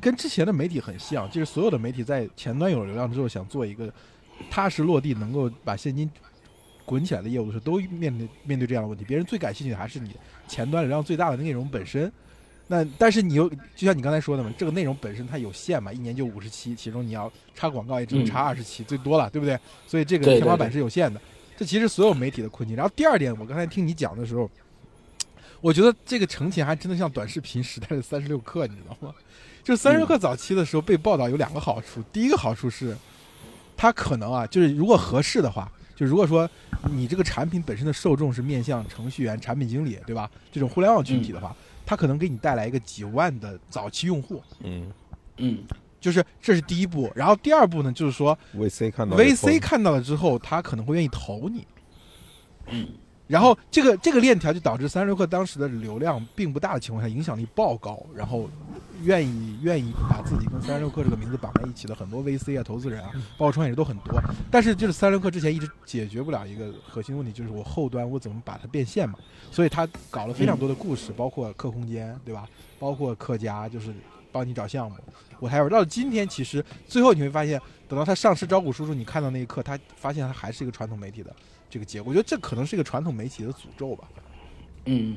[0.00, 3.92] 跟之前的媒体很像，就是所有的媒体在前端有流量之后，想做一个
[4.50, 6.10] 踏实落地，能够把现金。
[6.84, 9.04] 滚起来的业务的时候，都面对面对这样的问题。
[9.04, 12.10] 别人最感兴趣的还是你前端流量最大的内容本身。
[12.66, 19.58] 那但是你又就像你刚才说的嘛，这个内容本身它有限嘛，一年就五十期，其中你要插广告也只能插二十期，最多了，对不对？
[19.86, 21.20] 所以这个天花板是有限的。
[21.58, 22.74] 这其实所有媒体的困境。
[22.74, 24.50] 然后第二点，我刚才听你讲的时候，
[25.60, 29.14] 我觉得这个成前还真的像短视频时代的三十六氪，你知道吗？
[29.68, 32.96] 就三十克早期的时候被报道有两个好处，第一个好处是，
[33.76, 35.70] 它可能啊，就是如果合适的话。
[35.94, 36.48] 就如果说
[36.90, 40.30] 你这个产品本身的受众是面向程序员、产品经理，对吧？
[40.50, 41.54] 这种互联网群体的话，
[41.84, 44.42] 它可能给你带来一个几万的早期用户。
[44.60, 44.90] 嗯
[45.36, 45.58] 嗯，
[46.00, 47.12] 就是这是第一步。
[47.14, 51.66] 然后第二步呢，就是说 VC 看到 VC 看到了之后，他可能会愿意投你。
[52.68, 52.88] 嗯。
[53.28, 58.48] 然后这个这个链条就导致三十六氪当时的流量并不大的情况下，影响力爆高，然后
[59.04, 64.18] 愿意愿意把自己跟三十六氪这个名字绑在一起的很多 VC 啊、投资人啊，包括创业者都很多。
[64.50, 69.18] 但是就是三十六氪之前一直解决不了一个核心问题，就是我后端我怎么把它变现嘛。
[69.50, 72.48] 所以他搞了非常多的故事，包括客空间，对吧？
[72.78, 73.92] 包括客家，就是
[74.32, 74.96] 帮你找项目。
[75.38, 81.34] 我还有到今天，其实最后你会发现，等到他上市招股书时，你看到那一刻，他发现他还是一个传统媒体的。
[81.70, 84.08] 这个结果，我觉得这可能是一个传统媒体的诅咒吧。
[84.86, 85.16] 嗯，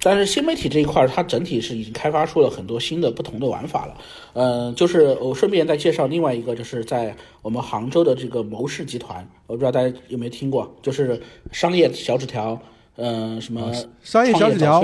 [0.00, 3.96] 但是新媒体这一块，它整体是已经开发出了很多新的不同的玩法了。
[4.34, 11.20] 嗯，就是我顺便再介绍另外一个，就是在我们杭州的这个谋士集团，我不知道大家有没有听过，就是
[11.52, 12.60] 商业小纸条，
[12.96, 14.82] 嗯，什么商业小纸条，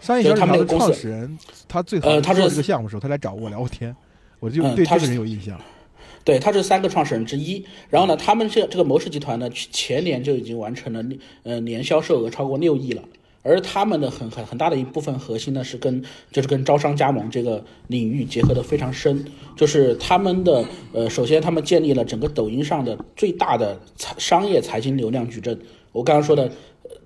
[0.00, 3.96] 商业小纸条的创始人，他最呃，他是这个项目的时候，他来找我聊过天，
[4.38, 5.58] 我就对这个人有印象。
[6.28, 7.64] 对，他是三个创始人之一。
[7.88, 11.02] 然后呢，他们这这个谋氏集团呢，前年就已经完成了，
[11.42, 13.02] 呃，年销售额超过六亿了。
[13.42, 19.24] 而他们的很很很大的一部分核心呢，是跟就是跟招商加盟这个领域结合的非常深。
[19.56, 25.58] 就是他们的呃，首先他们建立了整个抖音上的最大的财商业财经流量矩阵。
[25.92, 26.52] 我刚刚说的，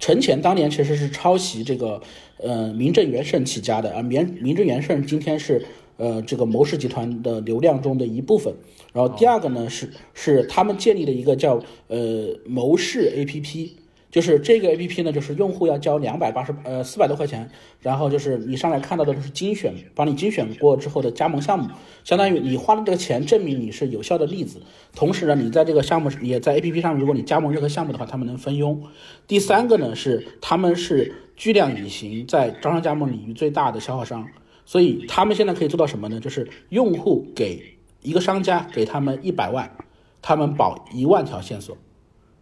[0.01, 2.03] 陈前当年其实是抄袭这个
[2.39, 5.65] 呃名正言顺起家的啊，名名正言顺今天是
[5.97, 8.55] 呃这个谋氏集团的流量中的一部分。
[8.93, 13.77] 然后第二个呢是是他们建立的一个叫呃谋士 A P P。
[14.11, 17.51] 就是这个 A P P 呢，就是用户要交两百八十呃四百多块钱，
[17.81, 21.71] 然后就是你上来看到的都是精选，帮你精选过之后的加盟项目，
[22.05, 24.61] 相当于你花的这个钱证明你是有效的例子。
[24.95, 28.83] 同时呢，你在这个项目也在 A P P 上，如果你加盟任何项目的话，他们能分佣。
[29.27, 34.29] 第三个呢是他们是巨量隐形在招商加盟领域最大的消耗商，
[34.65, 36.21] 所以他们现在可以做到什么呢？
[36.21, 39.77] 就是用户给一个商家给他们一百万，
[40.21, 41.77] 他们保一万条线索。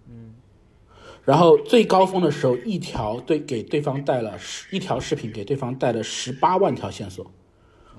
[0.08, 0.34] 嗯
[1.22, 7.30] 然后最高峰的时候，一条对给对方带了十一条视频，给对方带了十八万条线索，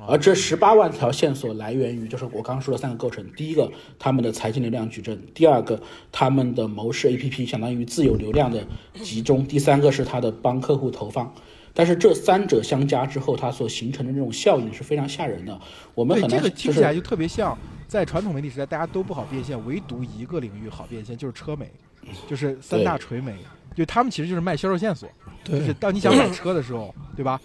[0.07, 5.79] 而这十八万条线索来源于就是我刚刚说的三个构成：第一个，他们的财经流量矩阵；第二个，
[6.11, 8.65] 他们的谋士 APP 相当于自有流量的
[9.03, 11.33] 集中；第三个是他的帮客户投放。
[11.73, 15.59] 但是这三者相加之后，它所形成的这种效应是非常吓人的。
[15.93, 17.57] 我们很这个听起来就特别像
[17.87, 21.69] 在传统媒体时代，大家都不好变现，唯独一个领域好变现，就是车媒。
[22.27, 23.31] 就是三大垂媒，
[23.75, 25.07] 就他们其实就是卖销售线索。
[25.43, 27.39] 就是当你想买车的时候，对吧？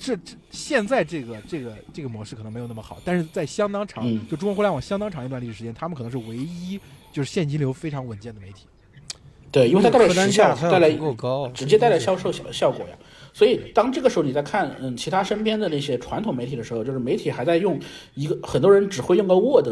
[0.00, 6.80] 这这现在这个这个这个模式可能没有那么好，但是在相当长，就中国互联网相当长一段历史时间，他们可能是唯一
[7.12, 8.64] 就是现金流非常稳健的媒体。
[9.52, 12.96] 对，因为它带来时效，带来够高，直接带来销售效效果呀。
[13.34, 17.78] 所以当这个时候你在看嗯其他身边的那些传统媒体的时候，就是媒体还在用
[18.14, 19.68] 一个很多人只会用个 Word。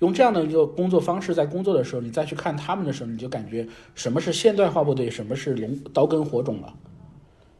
[0.00, 3.66] 用这样的一个工作方式在工作的时候，你再去看他们的时候，你就感觉
[3.96, 6.74] 什么是现代化部队，什么是龙刀耕火种了。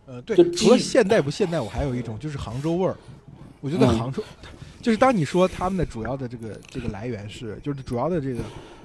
[0.07, 2.97] 呃，对，除了现代不现代，我还有一种就是杭州味儿。
[3.61, 4.23] 我觉得杭州，
[4.81, 8.41] 就是当你说他们的主要的这个这个来源是，就是主要的这个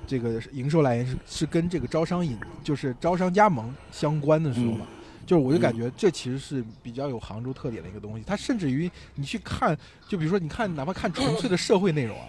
[0.07, 4.87] 这个营收来源是是跟这个招商引，就是招商加盟相关的时候嘛，
[5.25, 8.23] 就是我就感觉这其实是比较有杭州特点的一个东西。
[8.25, 12.27] 它甚至于你去看，就比如说你看，哪怕看纯粹的社会内容啊。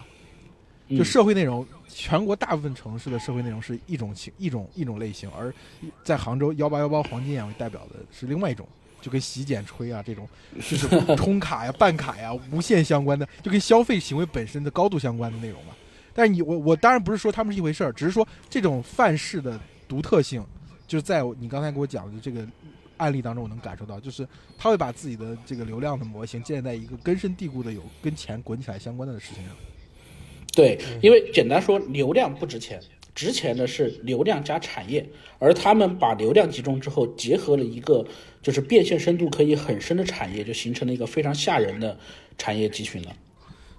[0.90, 5.52] 就社会内容，全国大部分城市的社会内容是一种情一种一种类型，而
[6.02, 8.68] 在杭州幺八幺八黄金眼为代表的是另外一种，
[9.00, 15.72] 就跟洗剪吹啊这种，就是充卡呀、办卡呀、无限相关的，就跟消费行为本身的高度相关的内容嘛。
[16.12, 20.44] 但是你我我当然不是说他们是一回事儿，只是说这种范式的独特性，
[20.86, 22.46] 就是在你刚才给我讲的这个
[22.96, 24.26] 案例当中，我能感受到，就是
[24.56, 29.54] 他会把自己的这个流量的模型建立在一个根深蒂固的有跟钱滚起来相关的事情上。
[30.52, 32.80] 对，因为简单说，流量不值钱，
[33.14, 35.04] 值钱的是流量加产业。
[35.40, 38.06] 而他们把流量集中之后，结合了一个
[38.40, 41.98] 就是变现深度可以很深的产业，就形成了一个非常吓人的
[42.38, 43.12] 产业集群了。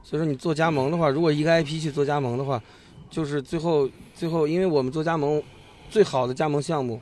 [0.04, 2.62] 所以说，你做加盟的话，如果一个 IP 去做加盟的话，
[3.10, 5.42] 就是最后最后，因为我们做加盟，
[5.90, 7.02] 最好的加盟项目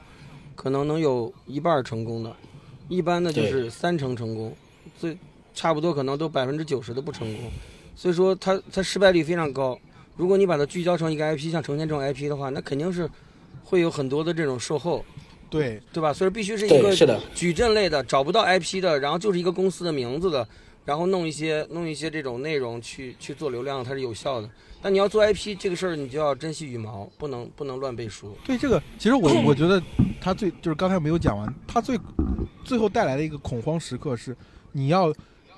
[0.55, 2.35] 可能能有一半成功的，
[2.87, 4.55] 一般的就是三成成功，
[4.99, 5.17] 最
[5.53, 7.51] 差不多可能都百分之九十的不成功。
[7.95, 9.77] 所以说，它它失败率非常高。
[10.15, 13.09] 如果你把它聚焦成一个 IP，像成天这种 IP 的话，那肯定是
[13.63, 15.03] 会有很多的这种售后，
[15.49, 16.11] 对对吧？
[16.13, 20.47] 所以必须是一个矩阵类的，找不到 IP 的，然后就是一个公司的名字的，
[20.85, 24.49] 然后弄一些弄一些这种内容去去做流量，它是有效的。
[24.83, 28.37] 但你要做 IP 这个事儿，你就要珍惜羽毛，不能不能乱背书。
[28.45, 29.81] 对这个，其实我我觉得
[30.21, 31.99] 他最就是刚才没有讲完，他 最
[32.63, 34.37] 最后带来的一个恐慌时刻是
[34.71, 35.11] 你要。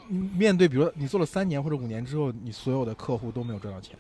[0.08, 3.98] 面对，比如说你做了三年或者五年之后，你所有的客户都没有赚到钱，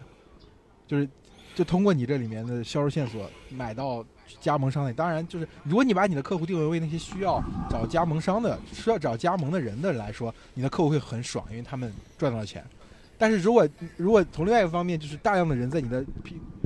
[0.85, 1.09] 就是
[1.55, 4.05] 就通过你这里面的销售线索买到
[4.39, 4.93] 加盟商的。
[4.93, 12.63] 当然，就是如果你把你的客户定位为那些需要找加盟商的、需要找加盟的人的来说，你的客户会很爽，因为他们赚到了钱。
[13.17, 16.03] 但是如果如果从另外一个方面，就是大量的人在你的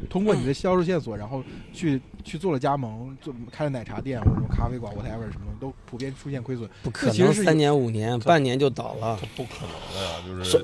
[0.10, 6.70] 通过你的销售线索，然后去去做了加盟，做开了奶茶店或者什么咖啡馆，whatever 什么都普遍出现亏损。
[6.84, 10.64] 不可能三年五年，半年就倒了，不可能的呀，就是。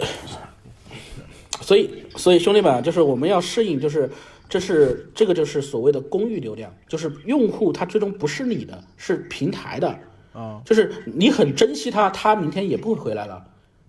[1.62, 4.12] 所以，所以兄弟们，就是我们要适应，就是
[4.50, 9.98] 这是这个就是所谓的公域流量，就是用户他最终不是你的，是平台的。
[10.34, 13.42] 啊，就是你很珍惜他，他明天也不会回来了。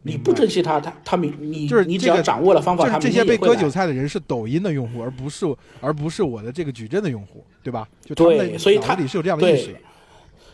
[0.06, 5.44] 你不珍惜他，他他你你就是你只要掌握了方法，就是这些被割韭菜的人是抖音的用户，而不是
[5.80, 7.88] 而不是我的这个矩阵的用户，对吧？
[8.04, 9.74] 就对，所以他里是有这样的意识。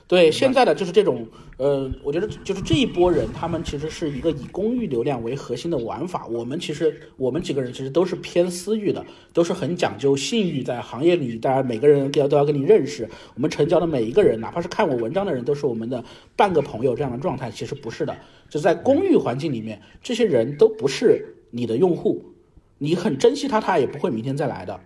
[0.09, 6.27] 对，现在的就是这种，呃，我觉得就是这一波人，他们其实是一个以公域流量为核心的玩法。
[6.27, 13.09] 我们其实我们几个人其实都是偏私域的，都是很讲究信誉，在行业里，大家每个人要都要跟你认识。
[13.35, 16.05] 我们成交的每一个人，哪怕是看我文章的人，都是我们的
[16.37, 17.51] 半个朋友这样的状态。
[17.51, 18.15] 其实不是的，
[18.51, 22.35] 就在公域环境里面，这些人都不是你的用户，
[22.77, 24.79] 你很珍惜他，他也不会明天再来的。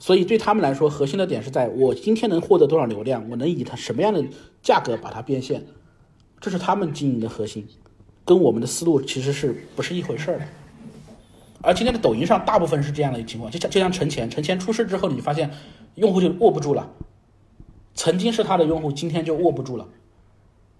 [0.00, 4.24] 所以对他们来说，核心的点是在我今天能获得多少流量，我能以它什么样的
[4.62, 5.62] 价格把它变现，
[6.40, 7.68] 这是他们经营的核心，
[8.24, 10.44] 跟我们的思路其实是不是一回事儿的。
[11.60, 15.50] 而今天的抖音上大部分是这样的情况，就像就像陈前，陈前出事之后，你发现
[15.96, 16.90] 用户就握不住了，
[17.94, 19.86] 曾经是他的用户，今天就握不住了，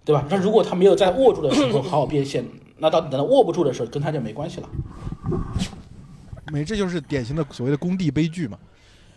[0.02, 0.24] 对吧？
[0.30, 2.42] 那如果他没有在握住的时候好好变现，
[2.78, 4.68] 那到等到握不住的时候，跟他就没关系了。
[6.50, 8.58] 没，这就是典型的所谓的工地悲剧嘛。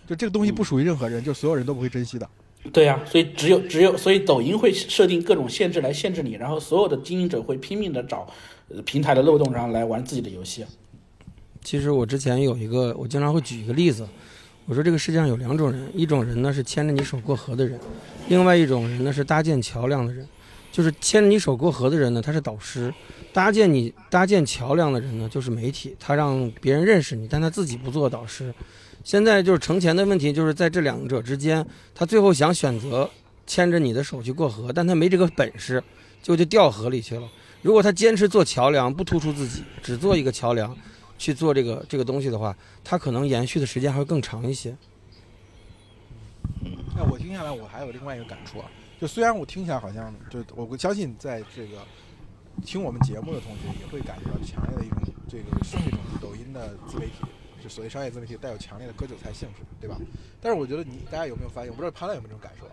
[0.07, 2.27] 就这个东西不属于任何人，就所有人都不会珍惜的。
[2.71, 8.27] 对呀，所以只有只有，所以抖音会设定各种限制来限制你，然后所有的经营者会拼命的找
[8.85, 10.65] 平台的漏洞，然后来玩自己的游戏。
[11.63, 14.07] 其实我之前有一个，我经常会举一个例子，
[14.65, 17.79] 我说这个世界上有两种人，一种人呢是牵着你手过河的人，
[18.29, 20.27] 另外一种人呢是搭建桥梁的人。
[20.71, 22.89] 就是牵着你手过河的人呢，他是导师；
[23.31, 28.51] 搭建你搭建桥梁的人呢，就是媒体，他让别人认识你，但他自己不做导师。
[29.03, 33.09] 现在就是成钱的问题，就是在这两者之间，他最后想选择
[33.45, 35.83] 牵着你的手去过河，但他没这个本事，
[36.21, 37.29] 就就掉河里去了。
[37.61, 40.75] 如果他坚持做桥梁，不突出自己，只做一个桥梁，
[41.17, 44.75] 去做这个这个东西的话，他可能延续的时间还会更长一些。
[46.95, 51.79] 那我听下来，我还有另外一个感触啊，就虽然我听起来好像，就我相信在这个
[52.65, 57.13] 听我们节目的同学也会感觉到强烈的一种这个这种抖音的自媒体。
[57.63, 59.97] 就所谓商业自媒体带有强烈的割韭菜性质，对吧？
[60.41, 61.69] 但是我觉得你大家有没有发现？
[61.71, 62.67] 我不知道潘乱有没有这种感受，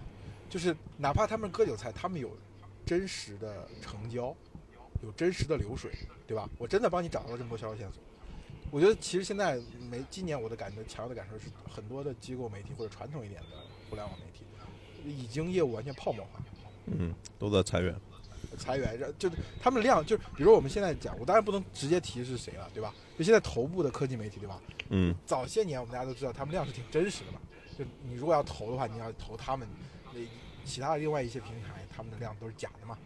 [0.49, 2.37] 就是哪怕他们割韭菜，他们有
[2.85, 4.35] 真实的成交，
[5.01, 5.93] 有真实的流水，
[6.27, 6.51] 对吧？
[6.59, 8.03] 我真的帮你找到了这么多销售线索。
[8.73, 13.47] 我觉得其实现在没今年我的感觉强烈的感受是，很多的机构媒体或者传统一点的
[13.89, 14.45] 互联网媒体，
[15.09, 16.43] 已经业务完全泡沫化。
[16.87, 17.95] 嗯，都在裁员。
[18.61, 19.29] 裁员，就
[19.61, 22.95] 他们量，就比如说我们现在讲，我当然不能直接提是谁了，对吧？
[23.19, 24.61] 就现在头部的科技媒体，对吧？
[24.91, 25.15] 嗯。
[25.25, 27.41] 早些年我们大家都知道，他们量是挺真实的嘛。
[27.79, 29.67] 就你如果要投的话，你要投他们，
[30.13, 30.21] 那
[30.65, 32.97] 其他的另外一些平台，他们的量都是假的嘛。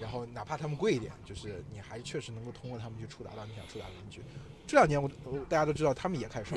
[0.00, 4.22] 然后哪怕他们贵一点，就是你还确实能够通过他们去触达到你想触达的人群。
[4.66, 5.08] 这两年我
[5.48, 6.54] 大家都知道，他们也开始，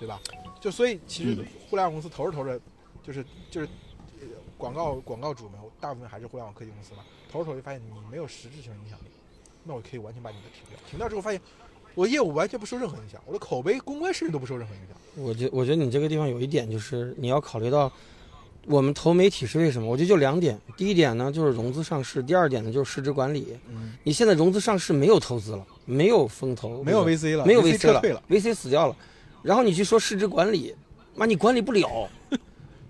[0.00, 0.18] 对吧？
[0.60, 2.58] 就所以其实互联网公司投着投着，
[3.02, 3.68] 就是就是
[4.56, 7.02] 广告广告主们大部分还是互联网科技公司嘛。
[7.30, 9.10] 投着投就发现你没有实质性影响力，
[9.64, 10.78] 那我可以完全把你的停掉。
[10.88, 11.40] 停掉之后发现，
[11.94, 14.96] 我业务完全不受任何影响，我的口碑、公关甚至都不受任何影响。
[15.16, 17.92] 我觉我觉得你这个地方有一点就是你要考虑到，
[18.66, 19.88] 我们投媒体是为什么？
[19.88, 20.58] 我觉得就两点。
[20.76, 23.58] 第一点呢就是融资上市，第二点呢就是市值管理。
[23.68, 28.96] 嗯，你现在融资上市没有投资了，没有风投，没有 VC 了，没有 VC 了，VC 死掉了。
[29.42, 30.74] 然后你去说市值管理，
[31.14, 32.08] 妈你管理不了，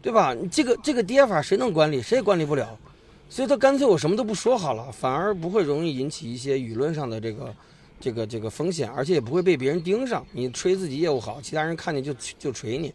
[0.05, 0.37] 对吧？
[0.53, 2.03] 这个这个跌法谁能管理？
[2.03, 2.79] 谁也管理不了。
[3.31, 7.55] 所以他干脆我什么都不说好了，反而不会容易引起一些舆论上的这个、
[7.99, 10.23] 这个、这个风险，而且也不会被别人盯上。
[10.33, 12.93] 你吹自己业务好，其他人看见就就锤你。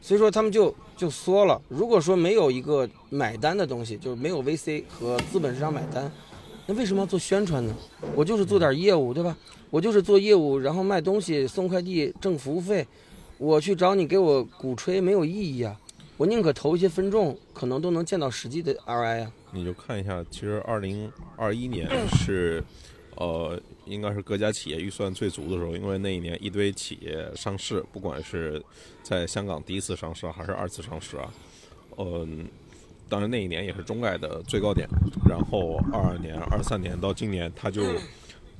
[0.00, 1.60] 所以说他们就就缩了。
[1.68, 6.08] 如果说没有一个买单的东西，就是没有 VC 和资本市场买单，
[6.66, 7.74] 那为什么要做宣传呢？
[8.14, 9.36] 我就是做点业务，对吧？
[9.70, 12.86] 我就是做业务，然后卖东西、送快递、挣服务费。
[13.38, 15.76] 我去找你给我鼓吹没有意义啊！
[16.16, 19.32] 我宁可投一些分众，可能都能见到实际的 RI 啊。
[19.50, 22.62] 你就看一下，其实二零二一年是，
[23.16, 28.62] 呃，应该是各家企业预算最足的时候，因为那一年一堆企业上市，不管是
[29.02, 31.32] 在香港第一次上市还是二次上市啊，
[31.98, 32.46] 嗯，
[33.08, 34.88] 当然那一年也是中概的最高点。
[35.28, 37.82] 然后二二年、二三年到今年，它就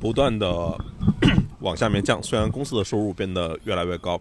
[0.01, 0.77] 不断的
[1.61, 4.21] 往下面降，虽然公司的收入变得越来越高。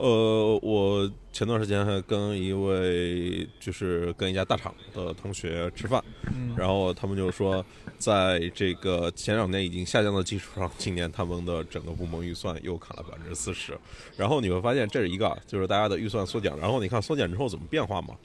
[0.00, 6.02] 呃，我前段时间还跟一位就是跟一家大厂的同学吃饭，
[6.56, 7.62] 然后他们就说，
[7.98, 13.78] 在这个前两年已经下降的基础上，今年他们的整个部门预算又砍了百分之四十。
[14.16, 16.50] 然后你会发现，这是一个就是大家的预算缩减。
[16.56, 18.16] 然后你看缩减之后怎么变化嘛？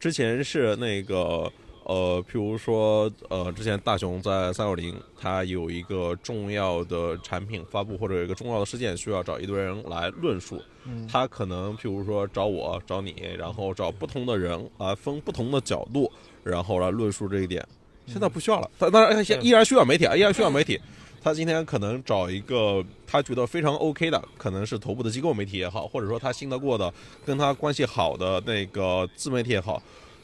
[0.00, 1.52] 之前是那个
[1.88, 10.62] 呃，譬如说，呃，之前大熊在三六零，他有一个重要的产品发布或者有一个重要的事件，需要找一堆人来论述。
[11.10, 16.12] 他可能譬如说找我、找你，然后找不同的人来分不同的角度，
[16.44, 17.66] 然后来论述这一点。
[18.06, 20.78] 现在不需要了，他当然现依然需要媒体啊，依然需要媒体。
[21.22, 26.92] 他今天可能找一个他觉得非常 OK 的，可能是头部的机构媒体也好，或者说他信得过的、
[27.24, 29.82] 跟他关系好的那个自媒体也好。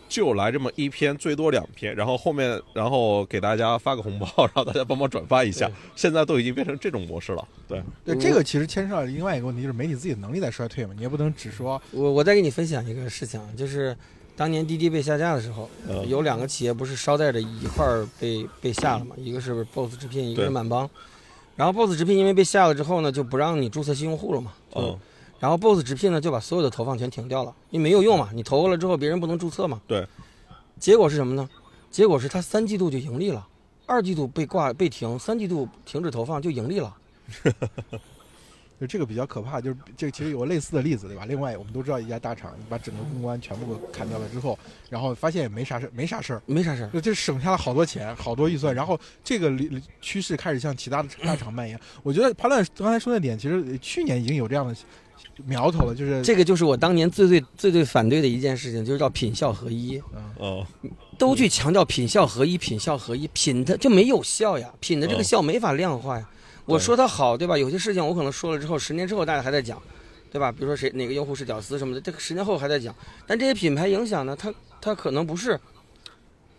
[0.08, 5.70] 就来这么一篇，最多两篇，然后后面，然后给大家发个红包，然后大家帮忙转发一下。
[5.96, 7.48] 现在都已经变成这种模式了。
[7.66, 10.92] 对，对，这个其实牵涉到另外一个问题，就是媒体自己的能力在衰退嘛。
[10.94, 11.80] 你也不能只说。
[11.90, 13.96] 我我再给你分享一个事情，就是
[14.36, 15.68] 当年滴滴被下架的时候，
[16.06, 19.16] 有两个企业不是捎带着一块儿被被下了嘛？
[19.16, 20.88] 一个是 BOSS 直聘，一个是满帮。
[21.56, 24.52] 然后 BOSS 直聘因为被下了之后呢，就不让你注册新用户了嘛。
[24.76, 24.98] 嗯。
[25.44, 29.78] 然后 BOSS 直聘呢就把所有的投放全停掉了，因为没有用嘛，你投过了之后别人不能注册嘛。
[29.86, 30.08] 对。
[30.80, 31.46] 结果是什么呢？
[31.90, 33.46] 结果是他三季度就盈利了，
[33.84, 36.96] 二季度被挂被停，三季度停止投放就盈利了。
[38.80, 41.26] 就 这个比较可怕，就是这个其实有个类似的例子，对吧？
[41.26, 49.52] 另外我们都知道一家大厂，你把整个公关全部砍掉了之后，然后发现也没啥事没啥事儿，没啥事儿，就省下了好多钱，好多预算，然后这个
[50.00, 51.78] 趋势开始向其他的大厂蔓延。
[52.02, 54.74] 我觉得潘乱刚才说那点，其实去年已经有这样的。
[55.46, 60.00] 苗头了，就是这个，就是我当年最最最最反对的一件事情，就是叫品效合一。
[60.38, 60.66] 哦，
[61.18, 66.28] 都去强调品效合一，品效合一，品的就没有效呀，品的这个效没法量化呀。
[66.66, 67.58] 我说它好，对吧？
[67.58, 69.80] 有些事情我可能说了之后，十年之后大家还在讲，
[70.30, 70.50] 对吧？
[70.50, 72.94] 比如说谁哪个用户是屌丝什么的，这个十年后还在讲。
[73.26, 75.58] 但这些品牌影响呢，它它可能不是，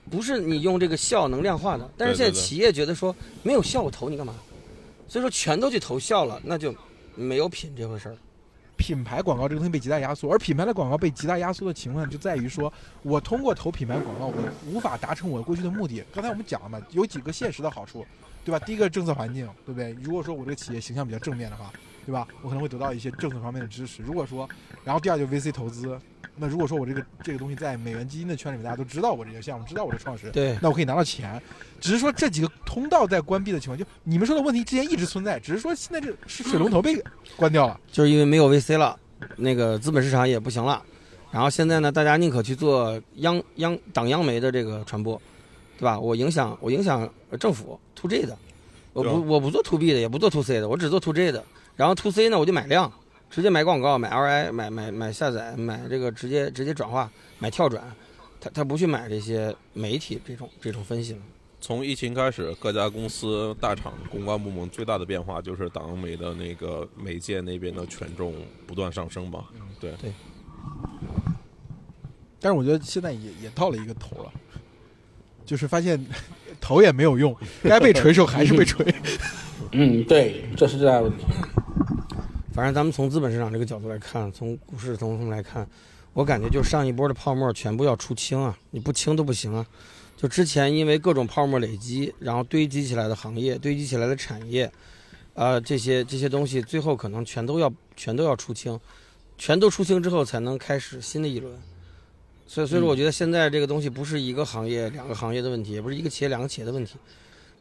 [0.09, 1.89] 不是你用这个效能量化的。
[1.97, 4.33] 但是现在企业觉得说没有效，我投你干嘛？
[5.07, 6.73] 所以说全都去投效了，那就
[7.15, 8.17] 没有品这回事儿。
[8.85, 12.71] 品牌广告这个东西被极大压缩，而品牌的广告被极大压缩的情况就在于说，
[13.01, 14.35] 我通过投品牌广告，我
[14.67, 16.03] 无法达成我过去的目的。
[16.13, 18.05] 刚才我们讲了嘛，有几个现实的好处，
[18.43, 18.59] 对吧？
[18.63, 19.91] 第一个政策环境，对不对？
[20.03, 21.73] 如果说我这个企业形象比较正面的话，
[22.05, 22.27] 对吧？
[22.41, 24.03] 我可能会得到一些政策方面的支持。
[24.03, 24.47] 如果说，
[24.83, 25.99] 然后第二就是 VC 投资。
[26.37, 31.41] 那如果说我这个这个东西在美元基金的圈里面，大家都知道我这个项目，知道我的创始人，对，那我可以拿到钱。
[31.79, 37.01] 只是说这几个通道在关闭的情况，就你们说的问题之前一直存在，只是说现在这是水龙头被
[37.37, 38.99] 关掉了，就是因为没有 VC 了，
[39.37, 40.83] 那个资本市场也不行了。
[41.31, 45.21] 然后现在呢，大家宁可去做央央党央媒的这个传播，
[45.77, 45.97] 对吧？
[45.97, 48.37] 我影响我影响政府 To J 的，
[48.91, 51.41] 我不我不做 To B 的，也不做 To C 的，我只做 To J 的。
[51.75, 52.91] 然后 To C 呢，我就买量。
[53.27, 57.83] 直接买广告，买 RI，买买买下载，买这个直接直接转化，买跳转，
[58.39, 61.19] 他他不去买这些媒体这种这种分析了。
[61.59, 68.33] 从疫情开始，各家公司大厂公关部门最大的变化就是党媒的那个媒介那边的权重
[68.65, 69.45] 不断上升吧。
[69.81, 70.13] 对对。
[72.39, 74.31] 但是我觉得现在也也到了一个头了，
[75.45, 75.99] 就是发现
[76.61, 78.85] 头也没有用，该被锤时候还是被锤。
[79.71, 81.25] 嗯，对，这是最大的问题。
[82.55, 85.67] 反正咱们从资本市场这个角度来看，从股市从什么来看，
[86.13, 88.57] 我感觉就是上一波的泡沫全部要出清啊！
[88.71, 89.67] 你不清都不行啊！
[90.15, 94.71] 就之前因为各种泡沫累积，然后堆积起来的行业、堆积起来的产业，
[95.33, 98.79] 啊，这些这些东西最后可能全都要全都要出清，
[99.37, 101.53] 全都出清之后才能开始新的一轮。
[102.47, 106.95] 所以，所以说，我觉得现在这个东西不是一个行业、两个行业的问题，也不是一个企业、两个企业的问题，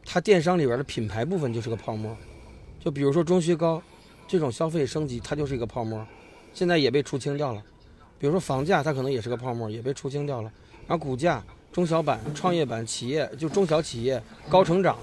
[0.05, 2.15] 它电商里边的品牌部分就是个泡沫。
[2.79, 3.83] 就比如说钟薛高。
[4.27, 6.05] 这种消费升级，它就是一个泡沫，
[6.53, 7.63] 现在也被出清掉了。
[8.17, 10.51] 比如说房价，它可能也是个泡沫，也被出清掉了。
[10.87, 14.97] 然后股价，中小板、创业板企业，就中小企业高成长，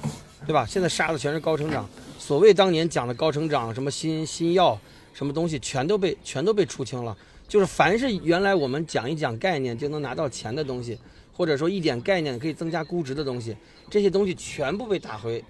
[0.47, 0.65] 对吧？
[0.67, 1.89] 现在杀的全是高成长。
[2.19, 4.79] 所谓当年讲的高成长，什么新新药，
[5.13, 7.17] 什么东西，全都被全都被出清了。
[7.47, 10.99] 就是凡是原来我们讲一讲概念就能拿到钱的东西，
[11.37, 13.55] 或者说一点概念可以增加估值的东西，
[13.91, 15.45] 这些东西全部被打回。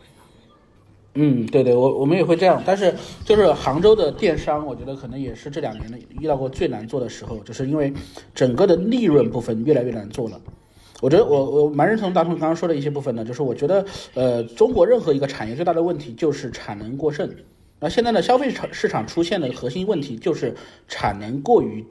[1.14, 7.92] 嗯，对对，我我们也会这样，但是就是杭州的电商，我觉得可能也是这两年的遇到过最难做的时候，就是因为
[8.34, 10.40] 整个的利润部分越来越难做了。
[11.02, 13.84] 我觉得我我蛮认同大同刚刚说的一些部分呢，就是我觉得
[14.14, 17.28] 呃，中国任何一个产业最大的问题就是产能过剩。
[17.78, 20.54] 那现在呢，消费场市场出现的核心问题就是
[20.88, 21.84] 产能过于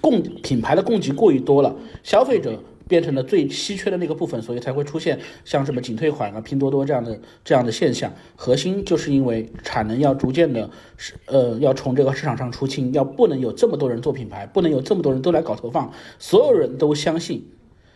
[0.00, 2.62] 供品牌的供给过于多了，消费者。
[2.90, 8.12] 变成了最稀缺的那个部分，所以才会出现像什么仅退款啊、拼多多这样的这样的现象。
[8.34, 17.46] 核心就是因为产能要逐渐的，是呃，要从这个市场上出清，要不能有这么多人做品牌，不能有这么多人都来搞投放，所有人都相信，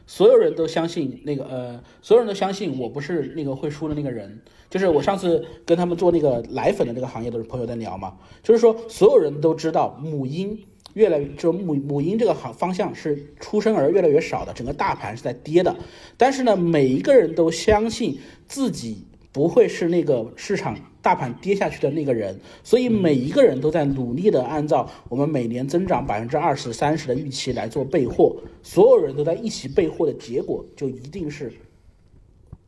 [0.07, 4.41] 所有人都相信那个呃，所有人都相信我不是那个会输的那个人。
[4.71, 8.15] 就是我上次跟他们做那个奶粉的那个行业的朋友在聊嘛，
[8.45, 10.59] 就是说所有人都知道母婴。
[10.95, 15.77] 越来就母母婴这个行方向是出生儿越来越少的，整个大盘是在跌的。
[16.17, 18.19] 但是呢，每一个人都相信
[18.49, 28.37] 自己不会是那个市场大盘跌下去的那个人，所以每一个人都在努力的按照我们每年增长百分之二十三十的预期来做备货。
[28.63, 31.53] 所有人都在一起备货的结果，就一定是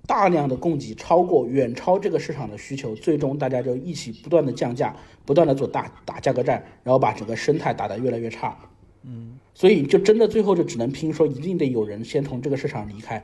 [0.07, 4.95] 大量的供给超过远超这个市场的需求，最终大家就一起不断的降价。
[5.27, 8.57] 不断的做大打价格战，然后把整个生态打得越来越差，
[9.03, 13.21] 嗯，所以就真的最后就只能拼说，一定得有人先从这个市场离开。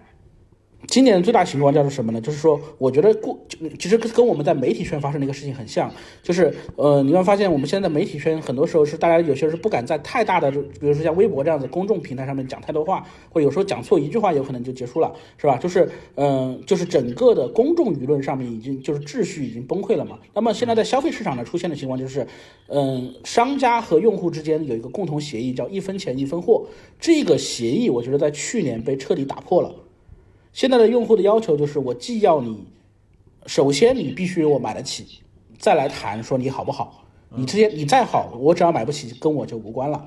[0.89, 2.21] 今年的最大情况叫做什么呢？
[2.21, 3.39] 就是说，我觉得过，
[3.79, 5.91] 其实跟我们在媒体圈发生的一个事情很像，
[6.23, 15.57] 就是呃，你会发现我们现在媒体圈很多时候是大家有些是不敢在太大的，比如说像微博这样子公众平台上面讲太多话，或有时候讲错一句话有可能就结束了，是吧？
[15.57, 20.19] 就是嗯，就是整个的公众舆论上面已经就是秩序已经崩溃了嘛。
[20.35, 22.27] 那么现在在消费市场呢出现的情况就是，
[22.67, 26.67] 嗯，商家和用户之间有一个共同协议叫一分钱一分货，
[27.01, 29.73] 这个协议我觉得在去年被彻底打破了。
[30.53, 32.67] 现在的用户的要求就是，我既要你，
[33.47, 35.21] 首先你必须我买得起，
[35.59, 37.07] 再来谈说你好不好。
[37.35, 40.07] 你之前你再好，我只要买不起，跟我就无关了。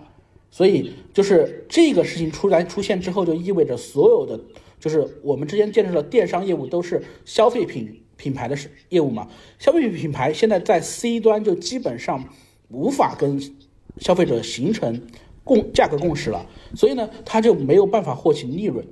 [0.51, 4.39] 所以就是这个事情出来出现之后，就意味着所有的
[4.79, 8.55] 就是我们之间建设的电商业务都是消费品品牌的
[8.89, 9.27] 业务嘛。
[9.57, 12.23] 消费品品牌现在在 C 端就基本上
[12.69, 13.41] 无法跟
[13.97, 15.01] 消费者形成
[15.43, 18.85] 共价格共识了，所以呢，他就没有办法获取利润，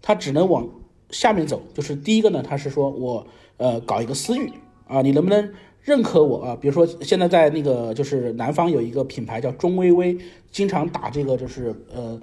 [0.00, 0.68] 他只能往。
[1.12, 3.24] 下面走就是第一个呢，他是说我
[3.58, 4.50] 呃搞一个私域
[4.88, 5.52] 啊，你能不能
[5.82, 6.56] 认可我啊？
[6.60, 10.18] 比如说现在在那个就是南方有一个品牌叫中微微，
[10.50, 12.20] 经常打这个就是呃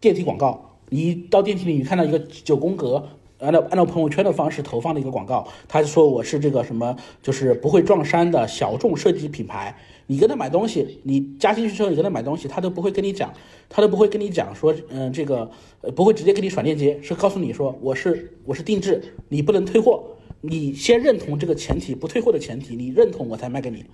[0.00, 3.08] 电梯广告，你到电梯里你看到一个九宫格，
[3.38, 9.76] 按照按照朋友圈的方式投放的一个广告，他就说我是这个什么就是不会撞衫的小众设计品牌。
[10.10, 13.30] 你跟他买东西，你加进去之后，你跟他买东西，他都不会跟你讲，
[13.68, 15.50] 他都不会跟你讲说，嗯，这个
[15.94, 20.02] 不会直接给你甩链接，是告诉你说我是我是定制，你不能退货，
[20.40, 23.84] 你先认同这个前提，不退货的前提，你认同我才卖给你，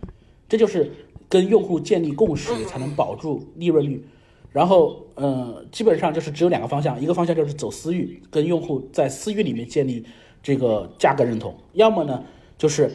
[0.48, 0.88] 这就是
[1.28, 4.06] 跟用户建立共识才能保住利润率。
[4.54, 10.06] 然后，嗯，基本上就是只有两个方向，一个方向就是走私域，跟用户在私域里面建立
[10.42, 12.22] 这个价格认同，要么呢
[12.56, 12.90] 就是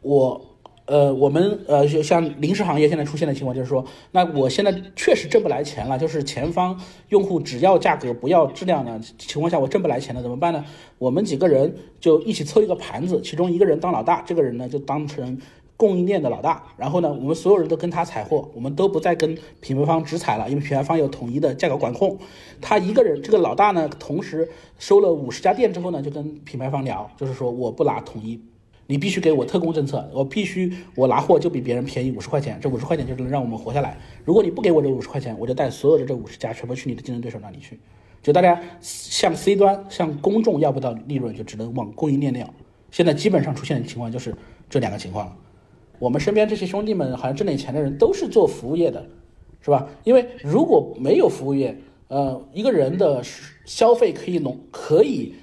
[0.00, 0.40] 我。
[0.88, 10.64] 呃，我们呃，就像零食行业现在出现的情况，就是说，那我现在确实挣不来钱了，就是前方用户只要价格不要质量的情况下，我挣不来钱了，怎么办呢？
[10.98, 15.36] 我们几个人就一起凑一个盘子，其中一个人当老大，这个人呢就当成
[15.76, 22.18] 供应链的老大，然后呢，我们所有人都跟他采货，我们都不再跟品牌方直采了，因为品牌方有统一的价格管控。
[22.60, 24.48] 他一个人，这个老大呢，同时
[24.78, 28.40] 收了五十家店之后呢，就跟品牌方聊，就是说我不拿统一。
[28.88, 33.98] 你必须给我特供政策，我必须我拿货就比别人便宜五十块钱，这五十块钱就能让我们活下来。
[34.24, 37.80] 如果你不给我这五十块钱，我就带所有的这五十家全部去你的竞争对手那里去。
[38.22, 42.48] 就大家向 C 端向公众要不到利润，就只能往供应链要。
[42.92, 44.32] 现在基本上出现的情况就是
[44.70, 45.36] 这两个情况了。
[45.98, 49.04] 我们身边这些兄弟们，好像挣点钱的人都是做服务业的，
[49.60, 49.88] 是吧？
[50.04, 51.76] 因为如果没有服务业，
[52.08, 53.22] 呃，一个人的
[53.64, 55.34] 消费可以浓可以。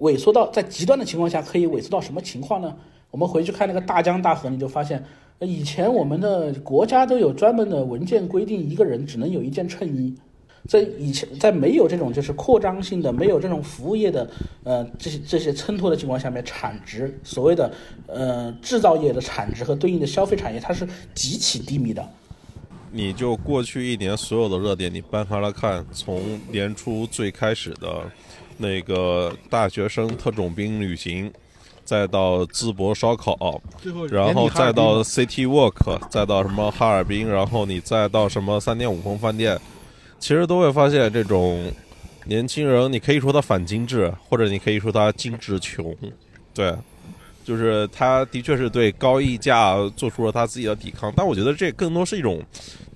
[0.00, 2.76] 萎缩到在极端的情况下可以萎缩到什么情况呢？
[3.10, 5.02] 我们回去看那个大江大河，你就发现，
[5.40, 10.14] 以前我们的国家都有专门的文件规定，一个人只能有一件衬衣。
[10.68, 14.30] 在以前，在没有这种就是扩张性的、没有这种服务业的
[14.62, 17.72] 呃这些这些衬托的情况下面，产值所谓的
[18.06, 22.08] 呃制造业的产值和对应的消费产业，它是极其低迷的。
[22.92, 28.04] 你就过去一年所有的热点，你搬开来看，从年初最开始的。
[28.60, 31.32] 那个大学生特种兵旅行，
[31.84, 33.62] 再到淄博烧烤，
[34.10, 39.56] 然后再到 City Walk，再到什么哈尔滨，然后你再到什么三点五空饭店，
[40.18, 41.72] 其实都会发现这种
[42.24, 45.96] 年轻人，你可以说他反精致，或者你可以说他精致穷，
[46.54, 46.74] 对，
[47.44, 52.42] 就是他的确是对高溢价做出了他自己的抵抗，但我觉得这更多是一种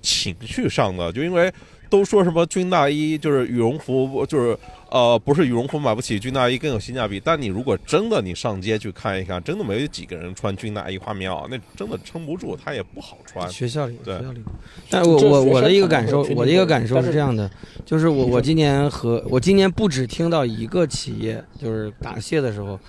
[0.01, 1.51] 情绪上的，就因为。
[1.89, 4.57] 都说什么军大衣就是羽绒服，就是
[4.93, 7.19] 呃，不是羽绒服买不起，军大衣更有性价比。
[7.19, 13.49] 但你如果真的你上街去看一看，真的没有几个人穿军大衣花棉袄，那真的撑不住，它也不好穿。
[13.49, 14.43] 学校里，对，学校里。
[14.91, 17.49] 但我我我的一个感受，我的一个感受是这样的，
[17.83, 22.79] 就是我我今年和我今年不止听到一个企业，就是答谢的时候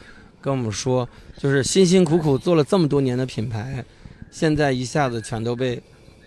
[0.43, 3.83] 跟我们说，就是辛辛苦苦做了这么多年的品牌，
[4.31, 5.83] 现在一下子全都被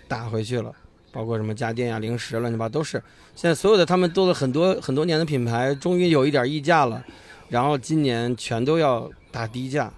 [0.07, 0.73] 打回去了。
[1.17, 3.01] 包括什么家电呀、零食乱七八都是。
[3.33, 7.03] 现在所有的他们做了很多很多年的品牌，终于有一点溢价了，
[7.49, 9.91] 然后今年全都要打低价，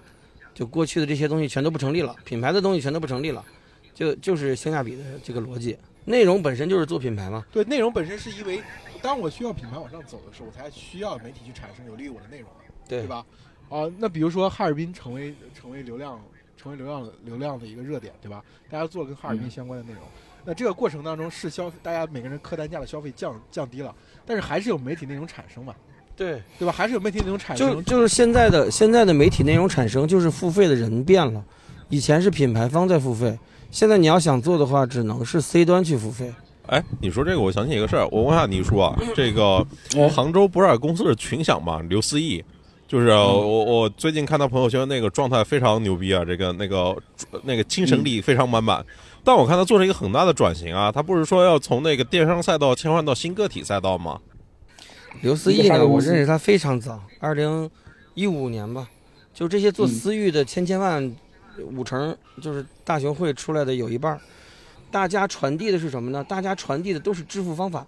[0.54, 3.44] 就过去的这些东西全都不成立了，品牌的东西全都不成立了，
[3.92, 5.76] 就就是性价比的这个逻辑。
[6.06, 7.44] 内容本身就是做品牌嘛。
[7.52, 8.62] 对，内容本身是因为
[9.02, 12.48] 当我需要品牌往上走的时候，我才需要媒体去产生有利于我的内容，
[12.88, 13.26] 对吧？
[13.68, 16.18] 啊，那比如说哈尔滨成为成为流量
[16.56, 18.42] 成为流量流量的一个热点，对吧？
[18.70, 20.02] 大家做跟哈尔滨相关的内容，
[20.44, 25.74] 那这个过程当中是消大家每个人客单价的消费降降低了，但是还是有媒体内容产生嘛？
[26.16, 26.72] 对对吧？
[26.72, 27.70] 还是有媒体内容产生。
[27.70, 31.42] 就就是现在的现在的媒体内容产生，就是付费的人变了，
[31.88, 33.38] 以前是品牌方在付费，
[33.70, 36.32] 现在你要想做的话，只能是 C 端去付费。
[36.66, 39.66] 哎，你说这个，我想起一个事儿，我问下你说啊，这个
[40.14, 41.80] 杭州博尔公司是群享嘛？
[41.88, 42.44] 刘思义。
[42.86, 46.96] 就是我，我最近看到朋友圈那个状态非常牛逼啊，这个那个
[47.44, 48.84] 那个精神力非常满满。
[49.22, 54.20] 但我看他做了一个很大的转型啊，他不是说要从那个电商赛道切换到新个体赛道吗？
[55.22, 57.70] 刘思义呢，我认识他非常早，二零
[58.14, 58.88] 一五年吧。
[59.34, 61.14] 就这些做私域的千千万
[61.72, 64.18] 五成，就是大熊会出来的有一半。
[64.90, 66.22] 大家传递的是什么呢？
[66.24, 67.86] 大家传递的都是支付方法，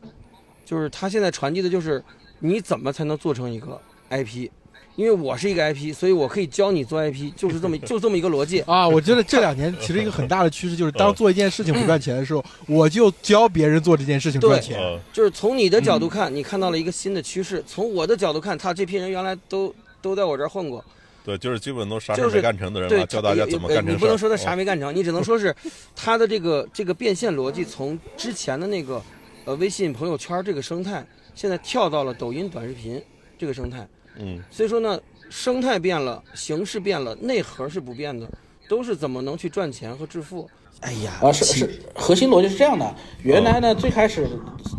[0.65, 2.03] 就是他现在传递的就是
[2.41, 3.81] 你怎么才能做成一个
[4.11, 4.49] IP。
[4.95, 8.87] 因为我是一个 IP，所以我可以教你做 IP，就是这么 就这么一个逻辑啊。
[8.87, 14.79] 我觉得这两年其实一个很大的趋势就是，当做一件事情不赚钱的时候，我就教别人做这件事情赚钱。
[15.13, 20.85] 就是从你的角度看，你看到了一个新的趋势；从我的角度看，他这批人原来都都在我这儿混过。
[21.25, 23.95] 对，就是基本都啥事没干成的人，教大家怎么干成。
[23.95, 25.55] 你不能说他啥没干成，你只能说是
[25.97, 29.01] 他的这个这个变现逻辑，从之前的那个
[29.45, 33.01] 呃微信朋友圈这个生态，现在跳到了抖音短视频
[33.39, 33.89] 这个生态。
[34.17, 35.01] 嗯，所以说呢，
[35.31, 38.29] 生态变了，形式变了，内核是不变的，
[38.69, 40.49] 都是怎么能去赚钱和致富。
[40.83, 42.95] 哎呀，啊是是，核心逻辑是这样的。
[43.23, 44.29] 原来呢，最开始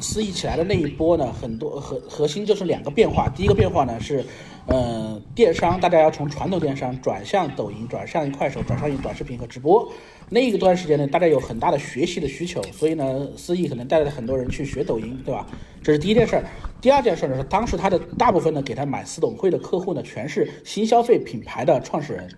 [0.02, 3.30] 思议起来的那一波呢，很多核核心就是两个变化。
[3.30, 4.24] 第一个变化呢是，
[4.68, 9.90] 呃，电商大家要从传统电商转向抖音，转向快手，转向于短视频和直播。
[10.28, 15.48] 那一段时间呢，大家有很大的学习的需求，所以呢，思义可能带了很多人去学抖音，对吧？
[15.82, 16.44] 这是第一件事儿。
[16.82, 22.30] 第二件事呢是，当时他的大部分呢给他买私董会的客户呢，全是新消费品牌的创始人，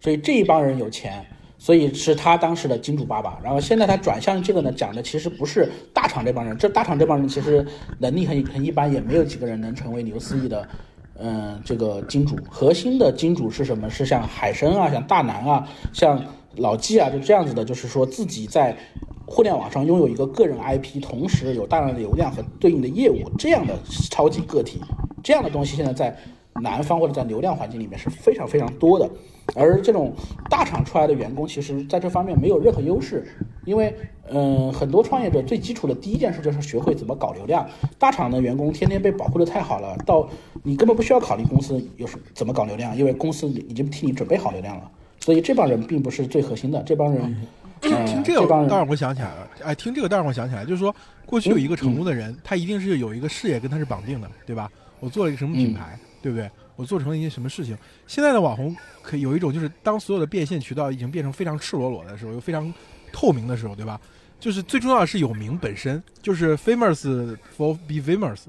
[0.00, 1.26] 所以这一帮人有钱，
[1.62, 3.38] 所以是他当时的金主爸爸。
[3.40, 7.64] 然后现在他转向这个呢，讲的其实不是大厂这帮人，这大厂这帮人其实
[8.00, 10.66] 能力很很一般，也没有几个人能成为刘思义的。
[11.20, 13.88] 嗯，这个金主核心的金主是什么？
[13.88, 16.20] 是像海参啊，像大南啊，像
[16.56, 18.76] 老纪啊，就这样子的，就是说自己在
[19.24, 23.78] 互联网上拥有一个个人 IP，同时有大量的流量和对应的业务，这样的
[24.10, 24.80] 超级个体，
[25.22, 26.16] 这样的东西现在在
[26.60, 29.08] 南方或者在流量环境里面是非常非常多的。
[29.54, 30.12] 而这种
[30.48, 33.26] 大厂出来的员工，其实在这方面没有任何优势，
[33.64, 33.94] 因为，
[34.30, 37.68] 嗯，很多创业者最基础的第一件事就是学会怎么搞流量。
[37.98, 40.28] 大厂的员工天天被保护的太好了，到
[40.62, 44.90] 你根本不需要考虑公司有什怎么搞流量，因为公司已经替你准备好流量了。
[45.20, 47.36] 所以这帮人并不是最核心的，这帮人，
[47.80, 50.94] 听这个当然我想起来了，哎，听这个当然我想起来，就是说
[51.26, 54.70] 过去有一个成功的人，他一定是有一个事业跟他是绑定的，对吧？
[54.98, 56.50] 我做了一个什么品牌，对不对？
[56.82, 57.78] 我做成了一些什么事情？
[58.08, 62.74] 现在的网红可有一种，就是当所有的变现渠道已经变成非常赤裸裸的时候，又非常
[63.12, 64.00] 透明的时候，对吧？
[64.40, 68.40] 就是最重要的是有名本身，就是 famous for be famous。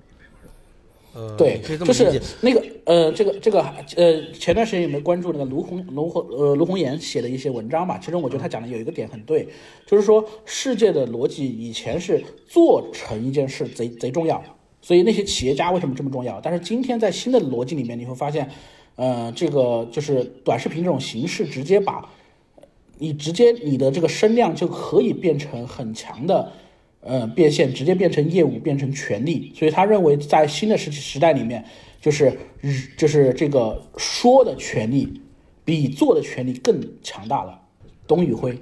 [1.14, 3.62] 呃，对，就是那个呃，这个这个
[3.96, 8.00] 呃，前段时间有没有关注那个卢红卢红呃卢红岩写的一些文章嘛？
[8.00, 9.48] 其中我觉得他讲的有一个点很对，
[9.86, 14.44] 就是说世界的逻辑以前是做成一件事贼贼重要。
[14.84, 16.42] 所以那些企业家为什么这么重要？
[16.42, 18.50] 但是今天在新的逻辑里面，你会发现，
[18.98, 22.10] 呃，这个就是短视频这种形式，直接把，
[22.98, 26.52] 你直接你的这个声量就可以变成很强的，
[27.00, 29.54] 呃，变现，直接变成业务，变成权利。
[29.56, 31.64] 所以他认为，在新的时时代里面，
[32.02, 32.38] 就是
[32.98, 35.22] 就是这个说的权利
[35.64, 37.62] 比做的权利更强大了。
[38.06, 38.60] 董宇辉，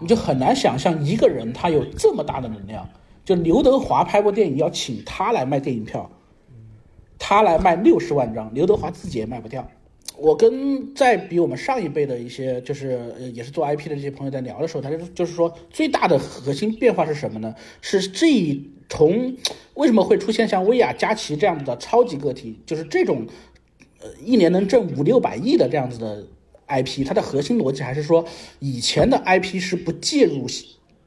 [0.00, 2.90] 你就很难想象一个人他有这么大的能量。
[3.24, 6.10] 就刘德华拍过电影要请他来卖电影票，
[7.18, 9.66] 他来卖六十万张，刘德华自己也卖不掉。
[10.16, 17.52] 我跟在比我们上一辈的一些就是呃也是做 IP 的这些朋友在聊的时候，他就就是说最大的核心变化是什么呢？
[17.80, 18.28] 是这
[18.88, 19.36] 从
[19.74, 23.26] 为什么会出现像薇娅、佳琪这样子的超级个体，就是这种
[24.00, 26.24] 呃一年能挣五六百亿的这样子的
[26.68, 28.24] IP，它的核心逻辑还是说
[28.60, 30.46] 以前的 IP 是不介入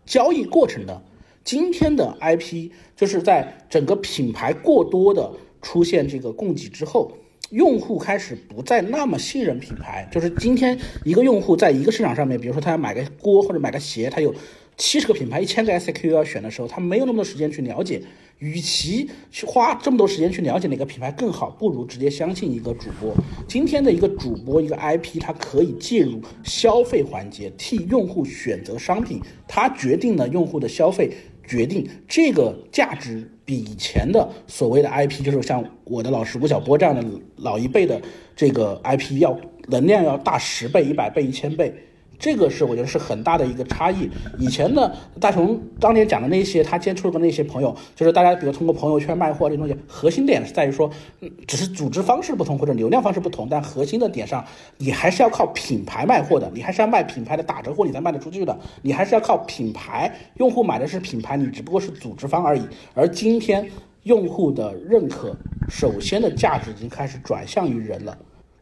[0.06, 1.02] 交易过程的。
[1.48, 5.32] 今天的 IP 就是在整个品牌过多的
[5.62, 7.10] 出现这个供给之后，
[7.52, 10.06] 用户开始不再那么信任品牌。
[10.12, 14.36] 就是今天一个用户在一个市场上面，比如说他要买个锅或者买个鞋，他有
[14.76, 18.02] 七十个品牌、一千个 SKU 要选的时候，他没有那么多时间去了解
[18.40, 23.16] 与其去花这么多时间去了解哪个品牌更好，不如直接相信一个主播。
[23.48, 31.10] 今天的一个主播，一个 IP，它可以介入消费环节，替用户选择商品，它决定了用户的消费，
[31.48, 37.04] 决定这个价值比以前的所谓的 IP，就是像我的老师吴晓波这样的
[37.38, 38.00] 老一辈的
[38.36, 41.74] 这个 IP 要能量要大十倍、一百倍、一千倍。
[42.20, 44.10] 这个是我觉得是很大的一个差异。
[44.40, 50.90] 以前呢，大雄当年讲的那些，他接触的那些朋友，就是大家比如通过朋友圈卖货这东西，核心点是在于说，
[51.22, 54.44] 嗯，只是组织方式不同或者流量方式不同，但核心的点上，
[54.78, 62.62] 你还是要靠品牌卖货的，你还是要卖品牌的打折货你才卖得出去的，你还是要靠品牌，用户买的是品牌，你只不过是组织方而已。
[62.94, 63.70] 而今天
[64.04, 65.36] 用户的认可，
[65.70, 68.18] 首先的价值已经开始转向于人了。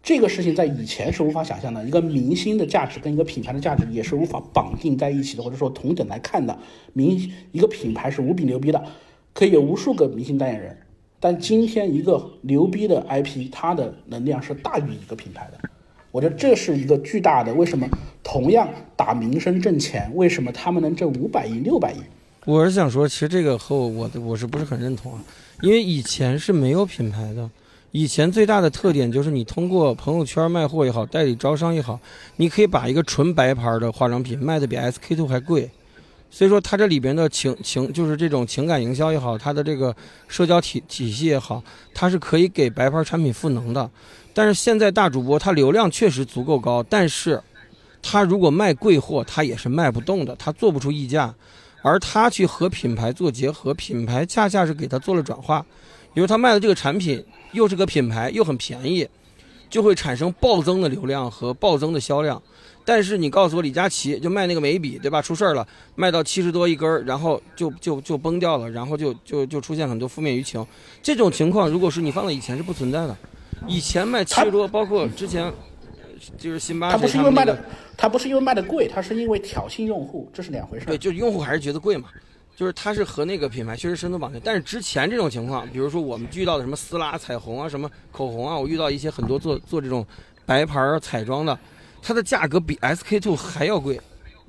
[0.05, 6.55] 这个事情在以前是无法想象的，一个明星的价值跟一个品牌的价值也是无法绑定在一起的，或者说同等来看的。
[6.93, 8.85] 明一个品牌是无比牛逼的，
[9.33, 10.77] 可以有无数个明星代言人，
[11.19, 15.69] 但今天一个牛逼的 IP，它的能量是大于一个品牌的。
[16.11, 17.51] 我觉得这是一个巨大的。
[17.55, 17.89] 为什么
[18.23, 21.97] 同样打名声挣钱，为什么他们能挣五百亿、六百亿？
[22.45, 25.23] 我是想说，其实这个和我我我是不是很认同啊？
[25.63, 27.49] 因为以前是没有品牌的。
[27.97, 31.97] 以前最大的特点就是你通过朋友圈卖货也好，代理招商也好，
[32.35, 35.71] 你可以把一个纯白牌的化妆品卖的比 SK two 还贵，
[36.29, 39.95] 所以说它这里边的情情就是这种情感营销也好，它的这个
[40.27, 43.89] 社交体体系也好，它是可以给白牌产品赋能的。
[44.33, 47.41] 但是现在大主播他流量确实足够高，但是
[48.01, 51.33] 他如果卖贵货，他也是卖不动的，他做不出溢价，
[51.81, 55.65] 而他去和品牌做结合，品牌恰恰是给他做了转化，
[56.13, 57.23] 比如他卖的这个产品。
[57.51, 59.07] 又是个品牌，又很便宜，
[59.69, 62.41] 就会产生暴增的流量和暴增的销量。
[62.87, 65.19] 但是你告诉我，李佳琦就卖那个眉笔，对吧？
[65.19, 70.63] 出事儿了，卖到七十多一根儿，然后就就就崩掉了，然后就就就出现很多负面舆情。
[71.01, 73.17] 这种情况，如果是你放在以前是不存在的。
[73.67, 75.51] 以前卖七十多，包括之前
[76.37, 77.57] 就是辛巴，他不是因为卖的，
[77.97, 80.85] 他不是因为卖的贵，他是因为挑衅用户，这是两回事。
[80.85, 82.09] 对，就用户还是觉得贵嘛。
[82.55, 90.05] 就是它是和那个品牌确实深度绑定，但是之前这种情况，比如说我们遇到的什么丝拉、彩虹啊、什么口红啊，我遇到一些很多做做这种
[90.45, 91.59] 白牌彩妆的，
[92.01, 93.99] 它的价格比 SK two 还要贵，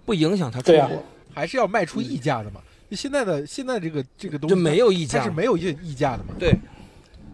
[0.05, 1.03] 不影响它出货，
[1.35, 2.61] 还是要卖出溢价的嘛？
[2.93, 6.35] 现在的现在这个这个东西就没有溢价，是没有溢溢价的嘛？
[6.39, 6.55] 对，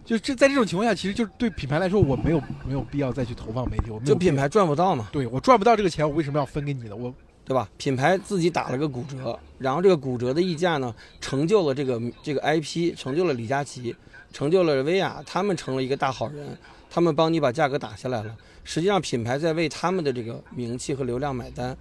[0.03, 5.09] 就这在这种情况下，其实就是对品牌来说，我没有没有必要再去投放媒体，我就品牌赚不到嘛？
[5.11, 6.95] 对我赚不到这个钱，我为什么要分给你呢？
[6.95, 7.13] 我。
[7.45, 7.69] 对吧？
[7.77, 13.95] 品牌自己打了个骨折，然后这个骨折的溢价呢，成就了这个这个 IP，成就了李佳琦，
[14.31, 16.57] 成就了薇娅，他们成了一个大好人，
[16.89, 18.35] 他们帮你把价格打下来了。
[18.63, 21.75] 实际上，品牌在为他们的这个名气和流量买单。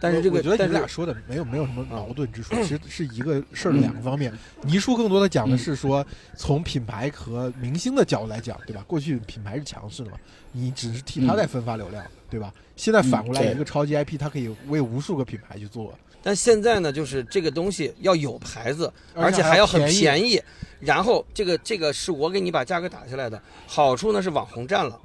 [0.00, 4.32] 但是这个，我觉得你们俩说的没有没有什么矛盾之处，其实是一个事儿的两个方面。
[4.62, 8.84] 倪叔更多的讲的是说，从品牌和明星的角度来讲，对吧？
[8.86, 10.16] 过去品牌是强势的嘛，
[10.52, 12.54] 你只是替他在分发流量，对吧？
[12.76, 15.92] 现在反过来，一个超级 IP，它可以为无数个品牌去做。
[16.22, 20.40] 但现在呢，就是这个东西要有牌子，而且还要很便宜。
[20.80, 25.00] 然后这个这个是我给你把价格打下来的，好处呢是网红占了，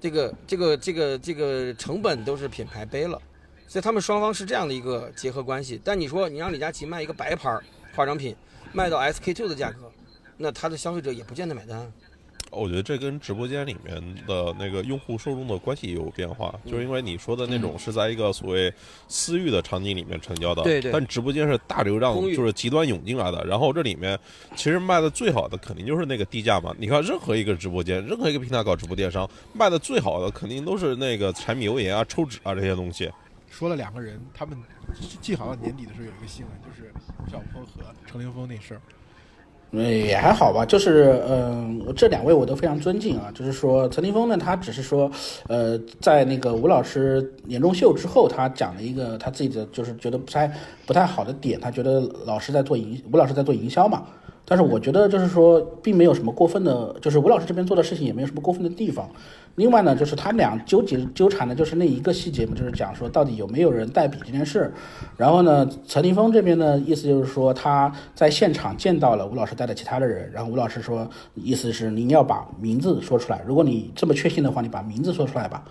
[0.00, 3.20] 这个这个这个这个成本都是品牌背了。
[3.70, 7.56] 所以他们双方是这样的一个结合关系，但你说你让李佳琦卖一个白牌
[7.94, 8.34] 化妆品，
[8.72, 9.88] 卖到 SK two 的价格，
[10.36, 11.88] 那他的消费者也不见得买单。
[12.50, 18.74] 我觉得这跟直播间里面的那个用户受众的关系也有变化，就是因为你说的那种是在一个所谓
[19.06, 20.90] 私域的场景里面成交的，对对。
[20.90, 23.40] 但直播间是大流量，就是极端涌进来的。
[23.44, 24.18] 然后这里面
[24.56, 26.74] 其实卖的最好的肯定就是那个低价嘛。
[26.76, 33.08] 你看任何一个直播间，任何一个平台搞直播电商，卖的最好的肯定都是那个柴米油盐啊、抽纸啊这些东西。
[33.60, 34.56] 说了两个人，他们
[35.20, 36.90] 记好像年底的时候有一个新闻，就是
[37.22, 38.80] 吴晓波和程凌峰那事儿。
[39.78, 43.30] 也还好吧，就是嗯，这两位我都非常尊敬啊。
[43.34, 45.12] 就是说，陈凌峰呢，他只是说，
[45.46, 50.50] 呃，在那个吴老师年终秀之后，他讲了一个他自己的，就是觉得不太
[50.86, 54.04] 不太好的点，他觉得老师在做营，吴老师在做营销嘛。
[54.46, 59.08] 但是我觉得就是说，并没有什么过分的，就是吴老师这边做的事情也没有什么过分的地方。
[59.56, 64.72] 另外呢，就是他们俩纠结纠缠的就是那一个细节嘛，就是讲说到底有没有人代笔这件事。
[65.16, 75.62] 然后呢，陈立峰这边的意思就是说他在现场见到了吴老师带的其他的人，然后吴老师说意思是您要把名字说出来，如果你这么确信的话，你把名字说出来吧。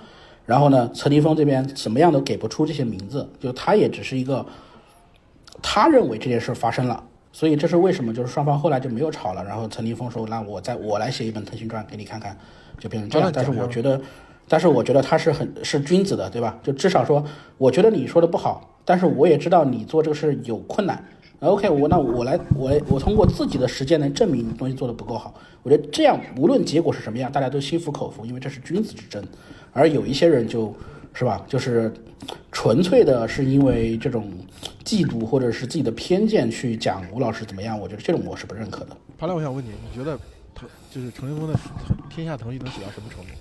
[0.46, 4.46] 然后呢，陈立峰这边什么样都给不出这些名字，就他也只是一个
[5.62, 9.44] 他认为这件事发生了，所以这是为什么就是双方后来就没有吵了。
[9.44, 12.38] 然后陈立峰说，那我再我来写一本腾讯传给你看看。
[12.80, 14.00] 就变成这样，但是我觉得，
[14.48, 16.58] 但是我觉得他是很是君子的，对吧？
[16.64, 17.22] 就至少说，
[17.58, 21.04] 我觉得你说的不好，但是我也知道你做这个事有困难
[21.42, 25.34] ，OK，我那我来，我我通过自己的实践来证明东西做的不够好。
[25.62, 29.22] 我觉得这样无论结果是什么样，大家都心服口服，因为这是君子之争。
[29.74, 30.74] 而有一些人就
[31.12, 31.94] 是吧，就是
[32.50, 34.32] 纯粹的是因为这种
[34.90, 38.98] 嫉妒或者是自己的偏见去讲吴老师怎么样，我觉得这种我是不认可的。
[39.20, 40.18] 潘亮，我想问你，你觉得
[40.56, 41.54] 腾就是程云峰的
[42.10, 43.32] 天下腾讯能写到什么程度？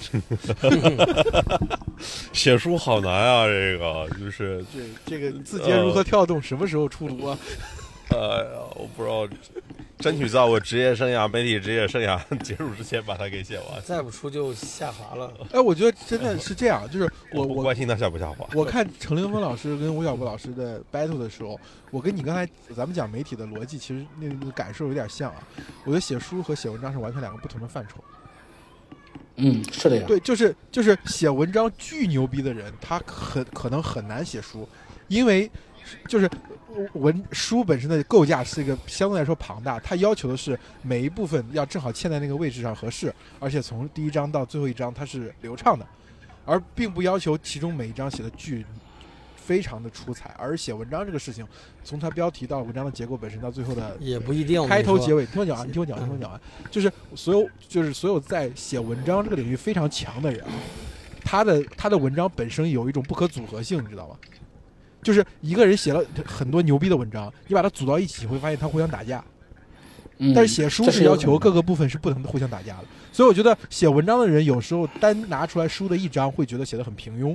[2.32, 3.44] 写书好难啊！
[3.46, 7.38] 这个就是这这个字节如何跳动，什么时候出炉啊？
[8.10, 9.28] 呃，我不知道，
[9.98, 13.82] 争取在我职业生涯、媒体职业生涯 结束之前把它给写完。
[13.84, 15.32] 再不出就下滑了。
[15.52, 18.48] 哎，我觉得真的是这样，就是 我我关心他下不下滑。
[18.54, 21.58] 我看程凌峰老师跟吴晓波老师的 battle 的时候，
[21.90, 25.46] 我跟你刚才咱们讲媒体的逻辑，其实那个感受有点像啊。
[25.84, 28.02] 我觉得写书和写文章是完全两个不同的范畴。
[29.36, 30.04] 嗯，是的呀。
[30.06, 34.68] 对，就是就是写文章巨牛逼的人，他很可能很难写书，
[35.08, 35.50] 因为
[36.08, 36.28] 就是
[36.94, 45.86] 文书本身的构架是一个相对来说庞大，它要求的是每一部分要正好嵌在那个位置上合适，而且从第一章到最后一章它是流畅的，
[46.44, 48.64] 而并不要求其中每一章写的巨。
[49.42, 51.44] 非常的出彩，而写文章这个事情，
[51.82, 55.26] 从它标题到文章的结构本身到最后的也不一定开头结尾。
[55.26, 56.40] 听我讲完，你听我讲，听我讲完，
[56.70, 60.44] 就是所有就是所有在写文章这个领域非常强的人，
[61.24, 64.14] 他的他的文章本身有一种不可组合性，你知道吗？
[65.02, 69.24] 就是一个人写了很多牛逼的文章，你把它组到一起，会发现他互相打架。
[70.34, 77.34] 但是写书是要求各个部分是不能互相打架的，所以我觉得写文章的人有时候单拿出来书的一章，会觉得写的很平庸。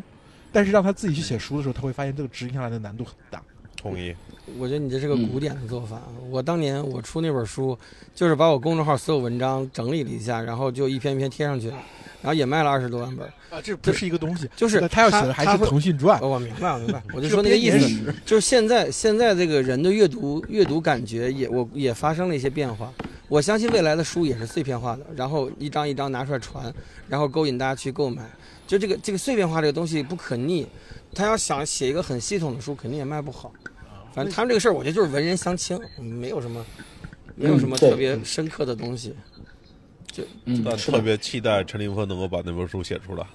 [0.51, 3.41] 但是让他自己去写书的时候，他会发现这个执行下来的难度很大。
[3.85, 4.15] 同意。
[4.59, 6.01] 我觉得你这是个古典的做法。
[6.29, 7.77] 我当年我出那本书，
[8.13, 13.27] 就是把我公众号所有文章整理了一下，然后就一篇一篇贴上去，然后也卖了二十多万本。
[13.49, 16.19] 啊，这不是一个东西，就是他要写的还是腾讯传。
[16.21, 17.01] 我明白，我明白。
[17.13, 22.91] 我就说那个意思，就是现在现在这个人的阅读阅读感觉也我也发生了一些变化。
[23.27, 26.71] 我相信未来的书也是碎片化的，然后一张一张拿出来传，
[27.09, 28.21] 然后勾引大家去购买。
[28.67, 30.67] 就这个这个碎片化这个东西不可逆，
[31.15, 33.51] 他要想写一个很系统的书，肯定也卖不好。
[34.15, 36.65] 反正他们这个事儿，我觉得就是文人相轻，没有什么，
[37.35, 39.13] 没有什么特别深刻的东西。
[40.11, 43.27] 就那特别期待陈林峰能够把那本书写出来。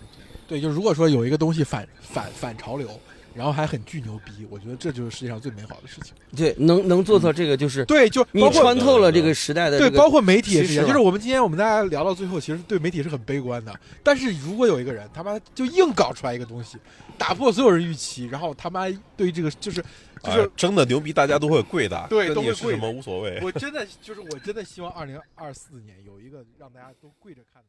[0.49, 2.89] 对，就如果说有一个东西反反反潮流。
[3.33, 6.13] 然后还很巨牛逼，我觉得这就是世界上最美好的事情。
[6.37, 10.75] 对，能能做到这个就是对，就你穿透了这个时代的对，包括媒体也是。
[10.81, 13.73] 就是我们今天我们大家聊到最后，其实对媒体是很悲观的。
[14.03, 16.77] 但是如果有一个人他妈就硬搞出来一个东西，
[17.17, 19.83] 打破所有人预期，然后他妈对这个就是
[20.23, 23.41] 就是真的牛逼，大家都会跪的，对，都会跪什么无所谓。
[23.43, 27.69] 我真的就是我真的希望二零二四年有一个让大家都跪着看的。